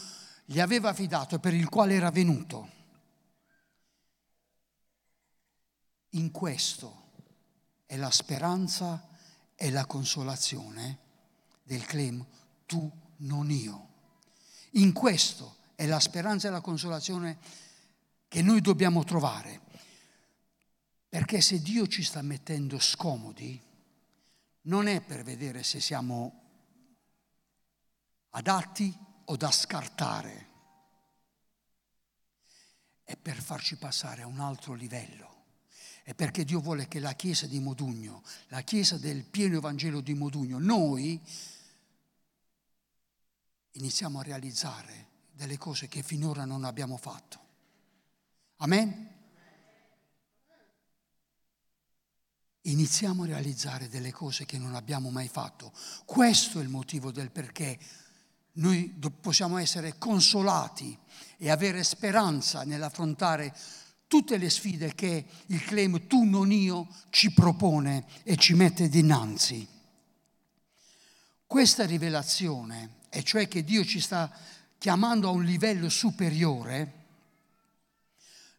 gli 0.45 0.59
aveva 0.59 0.89
affidato 0.89 1.35
e 1.35 1.39
per 1.39 1.53
il 1.53 1.69
quale 1.69 1.95
era 1.95 2.11
venuto. 2.11 2.79
In 6.11 6.31
questo 6.31 7.09
è 7.85 7.95
la 7.95 8.11
speranza 8.11 9.07
e 9.55 9.69
la 9.69 9.85
consolazione 9.85 10.99
del 11.63 11.85
claim 11.85 12.25
tu, 12.65 12.89
non 13.17 13.49
io. 13.49 13.89
In 14.71 14.93
questo 14.93 15.57
è 15.75 15.85
la 15.85 15.99
speranza 15.99 16.47
e 16.47 16.51
la 16.51 16.61
consolazione 16.61 17.37
che 18.27 18.41
noi 18.41 18.61
dobbiamo 18.61 19.03
trovare. 19.03 19.59
Perché 21.07 21.41
se 21.41 21.61
Dio 21.61 21.87
ci 21.87 22.03
sta 22.03 22.21
mettendo 22.21 22.79
scomodi, 22.79 23.61
non 24.63 24.87
è 24.87 25.01
per 25.01 25.23
vedere 25.23 25.63
se 25.63 25.79
siamo 25.79 26.39
adatti 28.31 28.95
o 29.25 29.35
da 29.35 29.51
scartare, 29.51 30.49
è 33.03 33.17
per 33.17 33.41
farci 33.41 33.77
passare 33.77 34.21
a 34.21 34.27
un 34.27 34.39
altro 34.39 34.73
livello. 34.73 35.29
È 36.03 36.13
perché 36.15 36.43
Dio 36.43 36.59
vuole 36.59 36.87
che 36.87 36.99
la 36.99 37.13
Chiesa 37.13 37.45
di 37.45 37.59
Modugno, 37.59 38.23
la 38.47 38.61
Chiesa 38.61 38.97
del 38.97 39.23
pieno 39.23 39.57
Evangelo 39.57 40.01
di 40.01 40.13
Modugno, 40.13 40.57
noi 40.57 41.21
iniziamo 43.71 44.19
a 44.19 44.23
realizzare 44.23 45.07
delle 45.31 45.57
cose 45.57 45.87
che 45.87 46.03
finora 46.03 46.45
non 46.45 46.63
abbiamo 46.63 46.97
fatto. 46.97 47.39
Amen? 48.57 49.10
Iniziamo 52.63 53.23
a 53.23 53.27
realizzare 53.27 53.89
delle 53.89 54.11
cose 54.11 54.45
che 54.45 54.57
non 54.57 54.75
abbiamo 54.75 55.09
mai 55.09 55.27
fatto. 55.27 55.71
Questo 56.05 56.59
è 56.59 56.63
il 56.63 56.69
motivo 56.69 57.11
del 57.11 57.31
perché 57.31 57.79
noi 58.53 58.93
possiamo 59.19 59.57
essere 59.57 59.97
consolati 59.97 60.97
e 61.37 61.49
avere 61.49 61.83
speranza 61.83 62.63
nell'affrontare 62.63 63.55
tutte 64.07 64.37
le 64.37 64.49
sfide 64.49 64.93
che 64.93 65.25
il 65.47 65.63
claim 65.63 66.05
tu 66.05 66.23
non 66.23 66.51
io 66.51 66.87
ci 67.09 67.31
propone 67.31 68.05
e 68.23 68.35
ci 68.35 68.53
mette 68.53 68.89
dinanzi. 68.89 69.65
Questa 71.47 71.85
rivelazione, 71.85 72.99
e 73.09 73.23
cioè 73.23 73.47
che 73.47 73.63
Dio 73.63 73.85
ci 73.85 73.99
sta 73.99 74.29
chiamando 74.77 75.29
a 75.29 75.31
un 75.31 75.43
livello 75.43 75.89
superiore, 75.89 76.99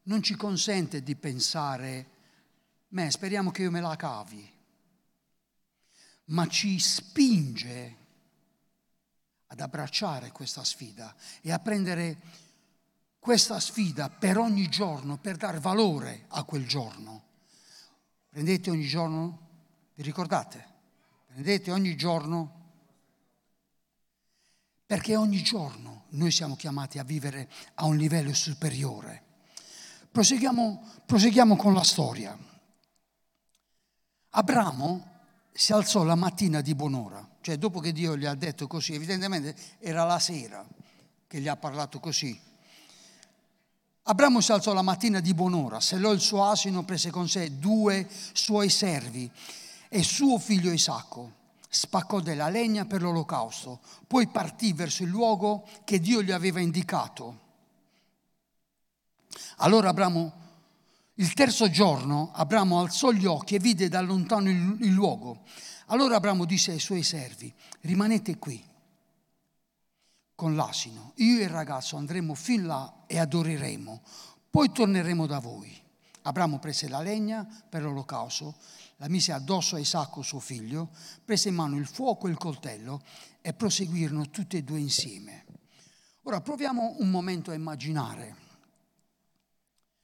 non 0.05 0.23
ci 0.23 0.35
consente 0.35 1.03
di 1.03 1.15
pensare 1.17 2.12
Beh, 2.93 3.11
speriamo 3.11 3.51
che 3.51 3.63
io 3.63 3.71
me 3.71 3.81
la 3.81 3.97
cavi, 3.97 4.47
ma 6.27 6.47
ci 6.47 6.79
spinge 6.79 7.97
ad 9.47 9.61
abbracciare 9.61 10.31
questa 10.31 10.63
sfida 10.63 11.15
e 11.41 11.51
a 11.53 11.59
prendere 11.59 12.21
questa 13.19 13.59
sfida 13.61 14.11
per 14.11 14.37
ogni 14.37 14.69
giorno, 14.69 15.17
per 15.17 15.39
dar 15.39 15.59
valore 15.59 16.27
a 16.29 16.45
quel 16.45 16.69
giorno. 16.69 17.23
Prendete 18.29 18.69
ogni 18.69 18.87
giorno, 18.87 19.39
vi 19.95 20.03
ricordate? 20.03 20.67
Prendete 21.29 21.71
ogni 21.71 21.97
giorno, 21.97 22.61
perché 24.85 25.17
ogni 25.17 25.43
giorno 25.43 26.05
noi 26.11 26.31
siamo 26.31 26.57
chiamati 26.57 26.99
a 26.99 27.05
vivere 27.05 27.51
a 27.77 27.87
un 27.87 27.97
livello 27.97 28.35
superiore. 28.35 29.25
Proseguiamo, 30.11 31.03
proseguiamo 31.07 31.57
con 31.57 31.73
la 31.73 31.85
storia. 31.85 32.51
Abramo 34.35 35.11
si 35.53 35.75
alzò 35.75 36.05
la 36.05 36.15
mattina 36.15 36.63
di 36.63 36.75
buon'ora, 36.75 37.29
cioè 37.43 37.59
dopo 37.59 37.81
che 37.81 37.93
Dio 37.93 38.17
gli 38.17 38.25
ha 38.25 38.35
detto 38.35 38.67
così, 38.67 38.95
evidentemente 38.95 39.55
era 39.79 40.05
la 40.05 40.19
sera 40.19 40.67
che 41.27 41.39
gli 41.39 41.49
ha 41.49 41.57
parlato 41.57 42.01
così. 42.01 42.41
Abramo 44.05 44.41
si 44.41 44.51
alzò 44.53 44.73
la 44.73 44.81
mattina 44.81 45.21
di 45.21 45.35
buon'ora, 45.35 45.81
sellò 45.81 46.13
il 46.13 46.21
suo 46.21 46.45
asino, 46.45 46.83
prese 46.83 47.11
con 47.11 47.29
sé 47.29 47.59
due 47.59 48.09
suoi 48.33 48.71
servi 48.71 49.31
e 49.91 50.03
suo 50.03 50.39
figlio 50.39 50.73
Isacco, 50.73 51.33
spaccò 51.69 52.21
della 52.21 52.49
legna 52.49 52.87
per 52.87 53.03
l'olocausto, 53.03 53.81
poi 54.07 54.29
partì 54.29 54.73
verso 54.73 55.03
il 55.03 55.11
luogo 55.11 55.69
che 55.85 56.01
Dio 56.01 56.23
gli 56.23 56.33
aveva 56.33 56.59
indicato. 56.59 57.41
Allora 59.59 59.91
Abramo 59.91 60.42
il 61.23 61.35
terzo 61.35 61.71
giorno 61.71 62.33
Abramo 62.35 62.81
alzò 62.81 63.13
gli 63.13 63.27
occhi 63.27 63.55
e 63.55 63.61
vide 63.61 63.89
da 63.89 64.01
lontano 64.01 64.51
il, 64.51 64.77
il 64.81 64.91
luogo. 64.91 65.45
Allora 65.87 66.17
Abramo 66.17 66.45
disse 66.45 66.73
ai 66.73 66.81
suoi 66.81 67.05
servi, 67.05 67.53
rimanete 67.83 68.39
qui 68.39 68.61
con 70.35 70.57
l'asino, 70.57 71.13
io 71.17 71.39
e 71.39 71.45
il 71.45 71.49
ragazzo 71.49 71.97
andremo 71.97 72.35
fin 72.35 72.67
là 72.67 73.05
e 73.07 73.21
adoreremo, 73.21 74.03
poi 74.51 74.73
torneremo 74.73 75.27
da 75.27 75.39
voi. 75.39 75.81
Abramo 76.23 76.59
prese 76.59 76.89
la 76.89 77.01
legna 77.01 77.47
per 77.69 77.83
l'olocausto, 77.83 78.57
la 78.97 79.09
mise 79.09 79.31
addosso 79.31 79.77
a 79.77 79.79
Isacco 79.79 80.23
suo 80.23 80.41
figlio, 80.41 80.91
prese 81.25 81.51
in 81.51 81.55
mano 81.55 81.77
il 81.77 81.87
fuoco 81.87 82.27
e 82.27 82.31
il 82.31 82.37
coltello 82.37 83.01
e 83.41 83.53
proseguirono 83.53 84.29
tutti 84.31 84.57
e 84.57 84.65
due 84.65 84.81
insieme. 84.81 85.45
Ora 86.23 86.41
proviamo 86.41 86.97
un 86.99 87.11
momento 87.11 87.53
a 87.53 87.55
immaginare 87.55 88.42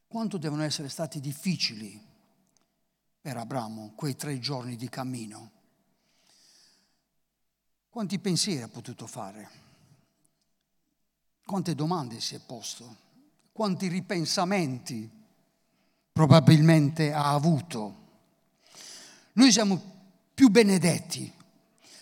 quanto 0.08 0.38
devono 0.38 0.62
essere 0.62 0.88
stati 0.88 1.20
difficili 1.20 2.02
per 3.20 3.36
Abramo 3.36 3.92
quei 3.94 4.16
tre 4.16 4.38
giorni 4.38 4.74
di 4.74 4.88
cammino. 4.88 5.50
Quanti 7.90 8.18
pensieri 8.18 8.62
ha 8.62 8.68
potuto 8.68 9.06
fare? 9.06 9.66
Quante 11.44 11.74
domande 11.74 12.20
si 12.20 12.34
è 12.34 12.40
posto? 12.40 13.06
Quanti 13.52 13.88
ripensamenti 13.88 15.10
probabilmente 16.10 17.12
ha 17.12 17.32
avuto? 17.32 18.06
Noi 19.34 19.52
siamo 19.52 19.96
più 20.32 20.48
benedetti 20.48 21.30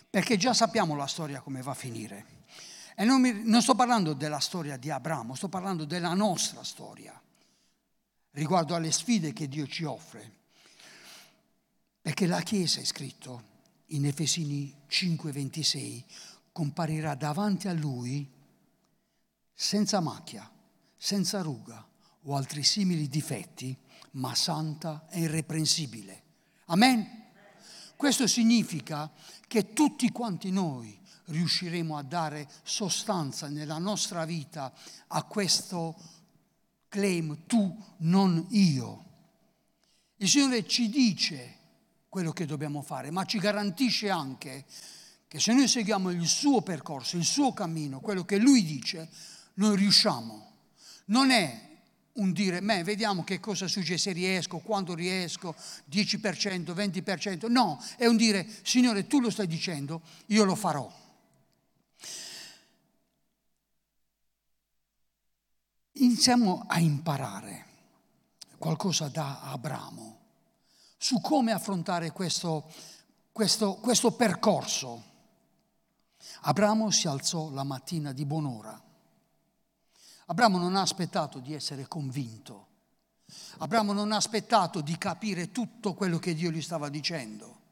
perché 0.08 0.36
già 0.36 0.54
sappiamo 0.54 0.94
la 0.94 1.06
storia 1.06 1.40
come 1.40 1.60
va 1.60 1.72
a 1.72 1.74
finire. 1.74 2.34
E 2.94 3.04
non, 3.04 3.20
mi, 3.20 3.42
non 3.44 3.62
sto 3.62 3.74
parlando 3.74 4.12
della 4.12 4.38
storia 4.38 4.76
di 4.76 4.90
Abramo, 4.90 5.34
sto 5.34 5.48
parlando 5.48 5.84
della 5.84 6.14
nostra 6.14 6.62
storia 6.62 7.20
riguardo 8.36 8.74
alle 8.74 8.92
sfide 8.92 9.32
che 9.32 9.48
Dio 9.48 9.66
ci 9.66 9.84
offre. 9.84 10.34
Perché 12.00 12.26
la 12.26 12.40
Chiesa, 12.40 12.80
è 12.80 12.84
scritto 12.84 13.54
in 13.86 14.04
Efesini 14.04 14.74
5:26, 14.86 16.04
comparirà 16.52 17.14
davanti 17.14 17.68
a 17.68 17.72
Lui 17.72 18.30
senza 19.54 20.00
macchia, 20.00 20.50
senza 20.96 21.40
ruga 21.40 21.84
o 22.22 22.36
altri 22.36 22.62
simili 22.62 23.08
difetti, 23.08 23.76
ma 24.12 24.34
santa 24.34 25.06
e 25.10 25.20
irreprensibile. 25.20 26.22
Amen? 26.66 27.24
Questo 27.96 28.26
significa 28.26 29.10
che 29.46 29.72
tutti 29.72 30.10
quanti 30.10 30.50
noi 30.50 30.98
riusciremo 31.26 31.96
a 31.96 32.02
dare 32.02 32.48
sostanza 32.62 33.48
nella 33.48 33.78
nostra 33.78 34.24
vita 34.26 34.72
a 35.08 35.22
questo 35.22 35.96
claim 36.96 37.40
tu, 37.46 37.76
non 37.98 38.46
io. 38.52 39.04
Il 40.16 40.28
Signore 40.30 40.66
ci 40.66 40.88
dice 40.88 41.58
quello 42.08 42.32
che 42.32 42.46
dobbiamo 42.46 42.80
fare, 42.80 43.10
ma 43.10 43.26
ci 43.26 43.36
garantisce 43.36 44.08
anche 44.08 44.64
che 45.28 45.38
se 45.38 45.52
noi 45.52 45.68
seguiamo 45.68 46.10
il 46.10 46.26
suo 46.26 46.62
percorso, 46.62 47.18
il 47.18 47.24
suo 47.26 47.52
cammino, 47.52 48.00
quello 48.00 48.24
che 48.24 48.38
Lui 48.38 48.64
dice, 48.64 49.10
noi 49.54 49.76
riusciamo. 49.76 50.52
Non 51.06 51.30
è 51.30 51.64
un 52.14 52.32
dire, 52.32 52.62
beh, 52.62 52.82
vediamo 52.82 53.24
che 53.24 53.40
cosa 53.40 53.68
succede, 53.68 53.98
se 53.98 54.12
riesco, 54.12 54.56
quando 54.60 54.94
riesco, 54.94 55.54
10%, 55.90 56.72
20%. 56.72 57.50
No, 57.50 57.78
è 57.98 58.06
un 58.06 58.16
dire, 58.16 58.48
Signore, 58.62 59.06
tu 59.06 59.20
lo 59.20 59.28
stai 59.28 59.46
dicendo, 59.46 60.00
io 60.28 60.44
lo 60.44 60.54
farò. 60.54 60.90
Iniziamo 65.98 66.64
a 66.66 66.78
imparare 66.78 67.64
qualcosa 68.58 69.08
da 69.08 69.40
Abramo 69.42 70.18
su 70.96 71.20
come 71.20 71.52
affrontare 71.52 72.10
questo, 72.10 72.70
questo, 73.32 73.76
questo 73.76 74.12
percorso. 74.12 75.14
Abramo 76.42 76.90
si 76.90 77.06
alzò 77.06 77.50
la 77.50 77.64
mattina 77.64 78.12
di 78.12 78.24
buon'ora. 78.24 78.82
Abramo 80.26 80.58
non 80.58 80.74
ha 80.76 80.80
aspettato 80.80 81.38
di 81.38 81.54
essere 81.54 81.86
convinto. 81.86 82.66
Abramo 83.58 83.92
non 83.92 84.12
ha 84.12 84.16
aspettato 84.16 84.80
di 84.80 84.96
capire 84.98 85.50
tutto 85.52 85.94
quello 85.94 86.18
che 86.18 86.34
Dio 86.34 86.50
gli 86.50 86.62
stava 86.62 86.88
dicendo. 86.88 87.64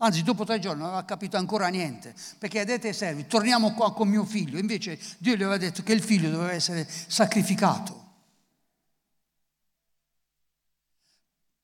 Anzi, 0.00 0.22
dopo 0.22 0.44
tre 0.44 0.60
giorni 0.60 0.80
non 0.80 0.90
aveva 0.90 1.04
capito 1.04 1.36
ancora 1.36 1.68
niente, 1.68 2.14
perché 2.38 2.60
ha 2.60 2.64
detto 2.64 2.86
ai 2.86 2.94
servi, 2.94 3.26
torniamo 3.26 3.74
qua 3.74 3.92
con 3.92 4.08
mio 4.08 4.24
figlio. 4.24 4.58
Invece 4.58 4.98
Dio 5.18 5.34
gli 5.34 5.42
aveva 5.42 5.56
detto 5.56 5.82
che 5.82 5.92
il 5.92 6.02
figlio 6.02 6.30
doveva 6.30 6.52
essere 6.52 6.88
sacrificato. 6.88 8.06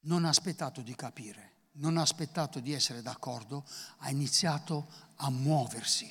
Non 0.01 0.25
ha 0.25 0.31
aspettato 0.31 0.81
di 0.81 0.97
capire, 0.97 1.53
non 1.73 1.97
ha 1.97 2.03
aspettato 2.03 2.59
di 2.59 2.73
essere 2.73 3.03
d'accordo, 3.03 3.65
ha 3.99 4.11
iniziato 4.11 4.89
a 5.17 5.31
muoversi. 5.31 6.11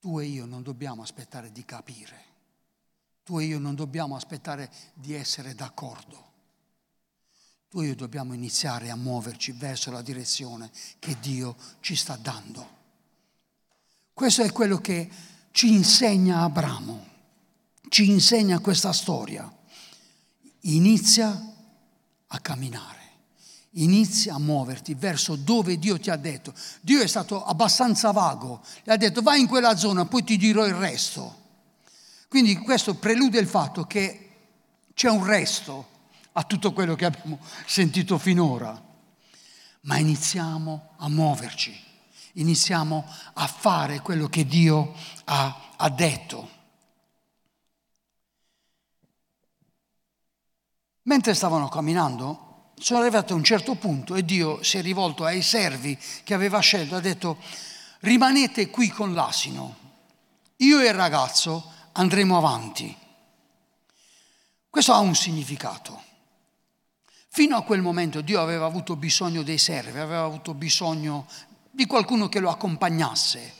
Tu 0.00 0.18
e 0.18 0.24
io 0.24 0.46
non 0.46 0.62
dobbiamo 0.62 1.02
aspettare 1.02 1.52
di 1.52 1.64
capire, 1.66 2.24
tu 3.22 3.38
e 3.38 3.44
io 3.44 3.58
non 3.58 3.74
dobbiamo 3.74 4.16
aspettare 4.16 4.72
di 4.94 5.12
essere 5.12 5.54
d'accordo. 5.54 6.31
Tu 7.72 7.80
e 7.80 7.86
io 7.86 7.94
dobbiamo 7.94 8.34
iniziare 8.34 8.90
a 8.90 8.96
muoverci 8.96 9.52
verso 9.52 9.90
la 9.90 10.02
direzione 10.02 10.70
che 10.98 11.16
Dio 11.18 11.56
ci 11.80 11.96
sta 11.96 12.16
dando. 12.16 12.68
Questo 14.12 14.42
è 14.42 14.52
quello 14.52 14.76
che 14.76 15.08
ci 15.52 15.72
insegna 15.72 16.42
Abramo, 16.42 17.06
ci 17.88 18.10
insegna 18.10 18.58
questa 18.58 18.92
storia. 18.92 19.50
Inizia 20.64 21.54
a 22.26 22.38
camminare, 22.40 23.00
inizia 23.70 24.34
a 24.34 24.38
muoverti 24.38 24.92
verso 24.92 25.34
dove 25.34 25.78
Dio 25.78 25.98
ti 25.98 26.10
ha 26.10 26.16
detto. 26.16 26.52
Dio 26.82 27.00
è 27.00 27.06
stato 27.06 27.42
abbastanza 27.42 28.10
vago, 28.10 28.62
gli 28.84 28.90
ha 28.90 28.98
detto 28.98 29.22
vai 29.22 29.40
in 29.40 29.46
quella 29.46 29.76
zona, 29.76 30.04
poi 30.04 30.22
ti 30.24 30.36
dirò 30.36 30.66
il 30.66 30.74
resto. 30.74 31.40
Quindi 32.28 32.54
questo 32.58 32.96
prelude 32.96 33.38
il 33.38 33.48
fatto 33.48 33.84
che 33.84 34.30
c'è 34.92 35.08
un 35.08 35.24
resto 35.24 35.88
a 36.32 36.42
tutto 36.44 36.72
quello 36.72 36.94
che 36.94 37.04
abbiamo 37.04 37.38
sentito 37.66 38.18
finora, 38.18 38.80
ma 39.82 39.98
iniziamo 39.98 40.94
a 40.96 41.08
muoverci, 41.08 41.78
iniziamo 42.34 43.04
a 43.34 43.46
fare 43.46 44.00
quello 44.00 44.28
che 44.28 44.46
Dio 44.46 44.94
ha, 45.24 45.70
ha 45.76 45.88
detto. 45.90 46.60
Mentre 51.02 51.34
stavano 51.34 51.68
camminando, 51.68 52.70
sono 52.78 53.00
arrivati 53.00 53.32
a 53.32 53.36
un 53.36 53.44
certo 53.44 53.74
punto 53.74 54.14
e 54.14 54.24
Dio 54.24 54.62
si 54.62 54.78
è 54.78 54.82
rivolto 54.82 55.24
ai 55.24 55.42
servi 55.42 55.98
che 56.24 56.34
aveva 56.34 56.60
scelto, 56.60 56.96
ha 56.96 57.00
detto, 57.00 57.38
rimanete 58.00 58.70
qui 58.70 58.88
con 58.88 59.12
l'asino, 59.12 59.76
io 60.56 60.80
e 60.80 60.86
il 60.86 60.94
ragazzo 60.94 61.70
andremo 61.92 62.36
avanti. 62.36 62.96
Questo 64.70 64.92
ha 64.92 64.98
un 65.00 65.14
significato. 65.14 66.10
Fino 67.34 67.56
a 67.56 67.62
quel 67.62 67.80
momento 67.80 68.20
Dio 68.20 68.42
aveva 68.42 68.66
avuto 68.66 68.94
bisogno 68.94 69.42
dei 69.42 69.56
servi, 69.56 69.98
aveva 69.98 70.22
avuto 70.22 70.52
bisogno 70.52 71.26
di 71.70 71.86
qualcuno 71.86 72.28
che 72.28 72.40
lo 72.40 72.50
accompagnasse. 72.50 73.54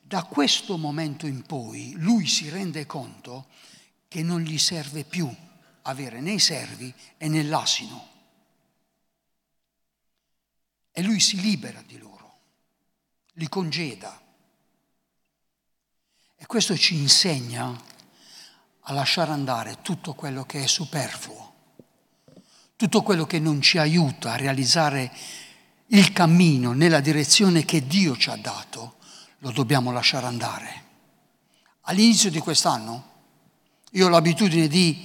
Da 0.00 0.22
questo 0.22 0.78
momento 0.78 1.26
in 1.26 1.42
poi 1.42 1.92
lui 1.98 2.26
si 2.26 2.48
rende 2.48 2.86
conto 2.86 3.48
che 4.08 4.22
non 4.22 4.40
gli 4.40 4.56
serve 4.56 5.04
più 5.04 5.30
avere 5.82 6.22
né 6.22 6.32
i 6.32 6.38
servi 6.38 6.90
e 7.18 7.42
l'asino. 7.42 8.08
E 10.90 11.02
lui 11.02 11.20
si 11.20 11.38
libera 11.38 11.82
di 11.82 11.98
loro, 11.98 12.38
li 13.34 13.46
congeda. 13.46 14.22
E 16.34 16.46
questo 16.46 16.78
ci 16.78 16.94
insegna 16.94 17.78
a 18.80 18.92
lasciare 18.94 19.32
andare 19.32 19.82
tutto 19.82 20.14
quello 20.14 20.44
che 20.44 20.62
è 20.62 20.66
superfluo 20.66 21.51
tutto 22.82 23.02
quello 23.02 23.26
che 23.26 23.38
non 23.38 23.62
ci 23.62 23.78
aiuta 23.78 24.32
a 24.32 24.36
realizzare 24.36 25.08
il 25.86 26.12
cammino 26.12 26.72
nella 26.72 26.98
direzione 26.98 27.64
che 27.64 27.86
Dio 27.86 28.16
ci 28.16 28.28
ha 28.28 28.34
dato, 28.34 28.96
lo 29.38 29.52
dobbiamo 29.52 29.92
lasciare 29.92 30.26
andare. 30.26 30.84
All'inizio 31.82 32.28
di 32.28 32.40
quest'anno 32.40 33.10
io 33.92 34.06
ho 34.06 34.08
l'abitudine 34.08 34.66
di 34.66 35.00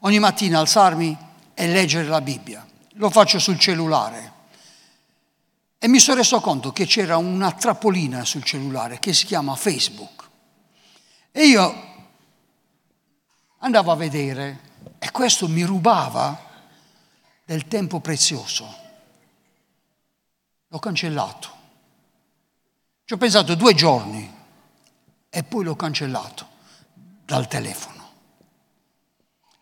ogni 0.00 0.18
mattina 0.18 0.58
alzarmi 0.58 1.16
e 1.54 1.68
leggere 1.68 2.08
la 2.08 2.20
Bibbia. 2.20 2.66
Lo 2.94 3.08
faccio 3.08 3.38
sul 3.38 3.56
cellulare. 3.56 4.32
E 5.78 5.86
mi 5.86 6.00
sono 6.00 6.16
reso 6.16 6.40
conto 6.40 6.72
che 6.72 6.86
c'era 6.86 7.18
una 7.18 7.52
trappolina 7.52 8.24
sul 8.24 8.42
cellulare 8.42 8.98
che 8.98 9.12
si 9.12 9.26
chiama 9.26 9.54
Facebook. 9.54 10.28
E 11.30 11.44
io 11.46 12.06
andavo 13.58 13.92
a 13.92 13.96
vedere 13.96 14.70
e 14.98 15.12
questo 15.12 15.46
mi 15.46 15.62
rubava 15.62 16.50
del 17.44 17.66
tempo 17.66 18.00
prezioso. 18.00 18.80
L'ho 20.68 20.78
cancellato. 20.78 21.60
Ci 23.04 23.14
ho 23.14 23.16
pensato 23.16 23.54
due 23.54 23.74
giorni 23.74 24.40
e 25.28 25.42
poi 25.42 25.64
l'ho 25.64 25.76
cancellato 25.76 26.48
dal 27.24 27.48
telefono. 27.48 28.00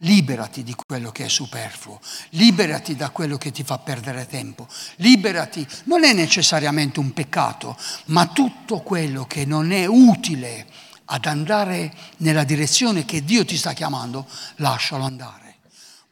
Liberati 0.02 0.62
di 0.62 0.74
quello 0.74 1.10
che 1.10 1.26
è 1.26 1.28
superfluo, 1.28 2.00
liberati 2.30 2.96
da 2.96 3.10
quello 3.10 3.36
che 3.36 3.50
ti 3.50 3.64
fa 3.64 3.78
perdere 3.78 4.26
tempo, 4.26 4.66
liberati, 4.96 5.66
non 5.84 6.04
è 6.04 6.12
necessariamente 6.14 7.00
un 7.00 7.12
peccato, 7.12 7.76
ma 8.06 8.26
tutto 8.28 8.80
quello 8.80 9.26
che 9.26 9.44
non 9.44 9.72
è 9.72 9.84
utile 9.84 10.66
ad 11.06 11.26
andare 11.26 11.92
nella 12.18 12.44
direzione 12.44 13.04
che 13.04 13.24
Dio 13.24 13.44
ti 13.44 13.56
sta 13.56 13.72
chiamando, 13.72 14.26
lascialo 14.56 15.04
andare 15.04 15.49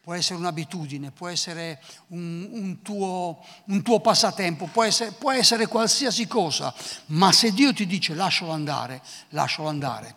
può 0.08 0.16
essere 0.16 0.38
un'abitudine, 0.38 1.10
può 1.10 1.28
essere 1.28 1.82
un, 2.06 2.48
un, 2.50 2.80
tuo, 2.80 3.44
un 3.66 3.82
tuo, 3.82 4.00
passatempo, 4.00 4.64
può 4.64 4.82
essere, 4.82 5.10
può 5.10 5.32
essere 5.32 5.66
qualsiasi 5.66 6.26
cosa, 6.26 6.72
ma 7.08 7.30
se 7.30 7.52
Dio 7.52 7.74
ti 7.74 7.84
dice 7.84 8.14
lascialo 8.14 8.52
andare, 8.52 9.02
lascialo 9.28 9.68
andare. 9.68 10.14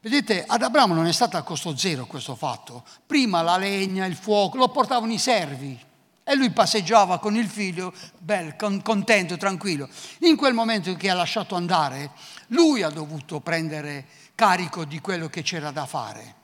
Vedete, 0.00 0.44
ad 0.46 0.62
Abramo 0.62 0.94
non 0.94 1.06
è 1.06 1.12
stato 1.12 1.36
a 1.38 1.42
costo 1.42 1.76
zero 1.76 2.06
questo 2.06 2.36
fatto. 2.36 2.84
Prima 3.04 3.42
la 3.42 3.56
legna, 3.56 4.06
il 4.06 4.14
fuoco, 4.14 4.58
lo 4.58 4.68
portavano 4.68 5.12
i 5.12 5.18
servi 5.18 5.76
e 6.22 6.34
lui 6.36 6.50
passeggiava 6.50 7.18
con 7.18 7.34
il 7.34 7.48
figlio, 7.48 7.92
bel, 8.18 8.54
contento, 8.54 9.36
tranquillo. 9.36 9.88
In 10.20 10.36
quel 10.36 10.54
momento 10.54 10.94
che 10.94 11.10
ha 11.10 11.14
lasciato 11.14 11.56
andare, 11.56 12.12
lui 12.50 12.82
ha 12.82 12.90
dovuto 12.90 13.40
prendere 13.40 14.06
carico 14.36 14.84
di 14.84 15.00
quello 15.00 15.26
che 15.26 15.42
c'era 15.42 15.72
da 15.72 15.84
fare 15.84 16.41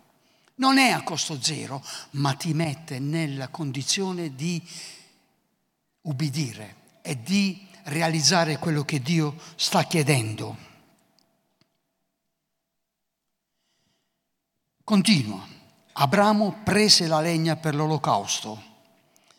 non 0.59 0.79
è 0.79 0.91
a 0.91 1.03
costo 1.03 1.41
zero, 1.41 1.85
ma 2.13 2.35
ti 2.35 2.55
mette 2.55 2.99
nella 2.99 3.49
condizione 3.49 4.35
di 4.35 4.63
ubbidire 6.03 6.77
e 7.03 7.21
di 7.23 7.67
realizzare 7.85 8.59
quello 8.59 8.85
che 8.85 9.01
Dio 9.01 9.37
sta 9.57 9.85
chiedendo. 9.85 10.67
Continua. 14.85 15.47
Abramo 16.01 16.61
prese 16.63 17.09
la 17.09 17.21
legna 17.21 17.57
per 17.57 17.75
l'olocausto, 17.75 18.63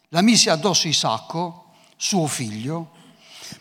la 0.10 0.22
mise 0.22 0.50
addosso 0.50 0.90
Isacco, 0.90 1.72
suo 1.96 2.28
figlio, 2.28 2.92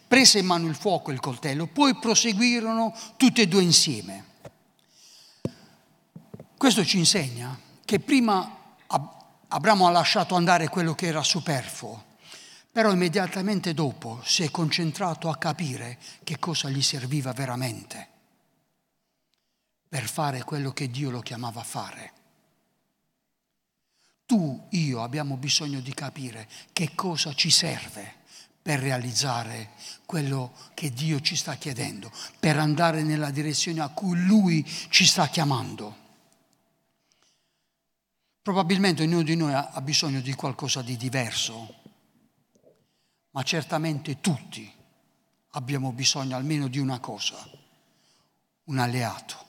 prese 0.06 0.40
in 0.40 0.46
mano 0.46 0.66
il 0.66 0.74
fuoco 0.74 1.10
e 1.10 1.14
il 1.14 1.20
coltello, 1.20 1.66
poi 1.66 1.96
proseguirono 1.96 2.92
tutti 3.16 3.40
e 3.40 3.46
due 3.46 3.62
insieme. 3.62 4.27
Questo 6.58 6.84
ci 6.84 6.98
insegna 6.98 7.56
che 7.84 8.00
prima 8.00 8.74
Abramo 9.46 9.86
ha 9.86 9.90
lasciato 9.92 10.34
andare 10.34 10.68
quello 10.68 10.92
che 10.92 11.06
era 11.06 11.22
superfluo, 11.22 12.16
però 12.72 12.90
immediatamente 12.90 13.72
dopo 13.74 14.20
si 14.24 14.42
è 14.42 14.50
concentrato 14.50 15.28
a 15.30 15.36
capire 15.36 15.98
che 16.24 16.40
cosa 16.40 16.68
gli 16.68 16.82
serviva 16.82 17.32
veramente 17.32 18.08
per 19.88 20.08
fare 20.08 20.42
quello 20.42 20.72
che 20.72 20.90
Dio 20.90 21.10
lo 21.10 21.20
chiamava 21.20 21.60
a 21.60 21.64
fare. 21.64 22.12
Tu, 24.26 24.66
io 24.70 25.02
abbiamo 25.04 25.36
bisogno 25.36 25.78
di 25.78 25.94
capire 25.94 26.48
che 26.72 26.90
cosa 26.96 27.32
ci 27.34 27.50
serve 27.50 28.16
per 28.60 28.80
realizzare 28.80 29.70
quello 30.04 30.52
che 30.74 30.92
Dio 30.92 31.20
ci 31.20 31.36
sta 31.36 31.54
chiedendo, 31.54 32.10
per 32.40 32.58
andare 32.58 33.04
nella 33.04 33.30
direzione 33.30 33.80
a 33.80 33.88
cui 33.90 34.24
Lui 34.24 34.66
ci 34.90 35.06
sta 35.06 35.28
chiamando. 35.28 35.97
Probabilmente 38.42 39.02
ognuno 39.02 39.22
di 39.22 39.36
noi 39.36 39.52
ha 39.52 39.80
bisogno 39.82 40.20
di 40.20 40.32
qualcosa 40.34 40.82
di 40.82 40.96
diverso, 40.96 41.74
ma 43.30 43.42
certamente 43.42 44.20
tutti 44.20 44.72
abbiamo 45.50 45.92
bisogno 45.92 46.36
almeno 46.36 46.68
di 46.68 46.78
una 46.78 46.98
cosa, 46.98 47.36
un 48.64 48.78
alleato. 48.78 49.46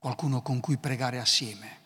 qualcuno 0.00 0.40
con 0.40 0.60
cui 0.60 0.78
pregare 0.78 1.18
assieme, 1.18 1.78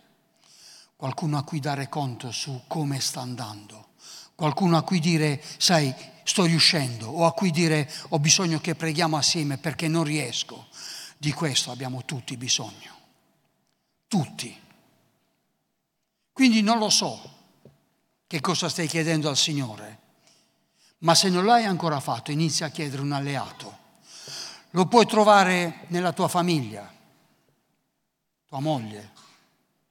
qualcuno 0.94 1.37
a 1.37 1.42
cui 1.42 1.58
dare 1.58 1.88
conto 1.88 2.30
su 2.30 2.62
come 2.68 3.00
sta 3.00 3.20
andando, 3.20 3.88
qualcuno 4.37 4.76
a 4.76 4.82
cui 4.82 5.00
dire, 5.00 5.42
sai, 5.58 5.92
sto 6.22 6.44
riuscendo, 6.44 7.08
o 7.08 7.26
a 7.26 7.32
cui 7.32 7.50
dire 7.50 7.92
ho 8.10 8.20
bisogno 8.20 8.60
che 8.60 8.76
preghiamo 8.76 9.16
assieme 9.16 9.58
perché 9.58 9.88
non 9.88 10.04
riesco. 10.04 10.68
Di 11.18 11.32
questo 11.32 11.72
abbiamo 11.72 12.04
tutti 12.04 12.37
bisogno. 12.37 12.92
Tutti. 14.06 14.62
Quindi 16.34 16.62
non 16.62 16.78
lo 16.78 16.90
so 16.90 17.30
che 18.26 18.40
cosa 18.40 18.68
stai 18.68 18.88
chiedendo 18.88 19.28
al 19.28 19.36
Signore, 19.36 19.98
ma 20.98 21.14
se 21.14 21.28
non 21.28 21.44
l'hai 21.44 21.64
ancora 21.64 22.00
fatto 22.00 22.32
inizia 22.32 22.66
a 22.66 22.70
chiedere 22.70 23.02
un 23.02 23.12
alleato. 23.12 23.78
Lo 24.70 24.86
puoi 24.86 25.06
trovare 25.06 25.84
nella 25.88 26.12
tua 26.12 26.26
famiglia, 26.26 26.92
tua 28.48 28.58
moglie, 28.58 29.12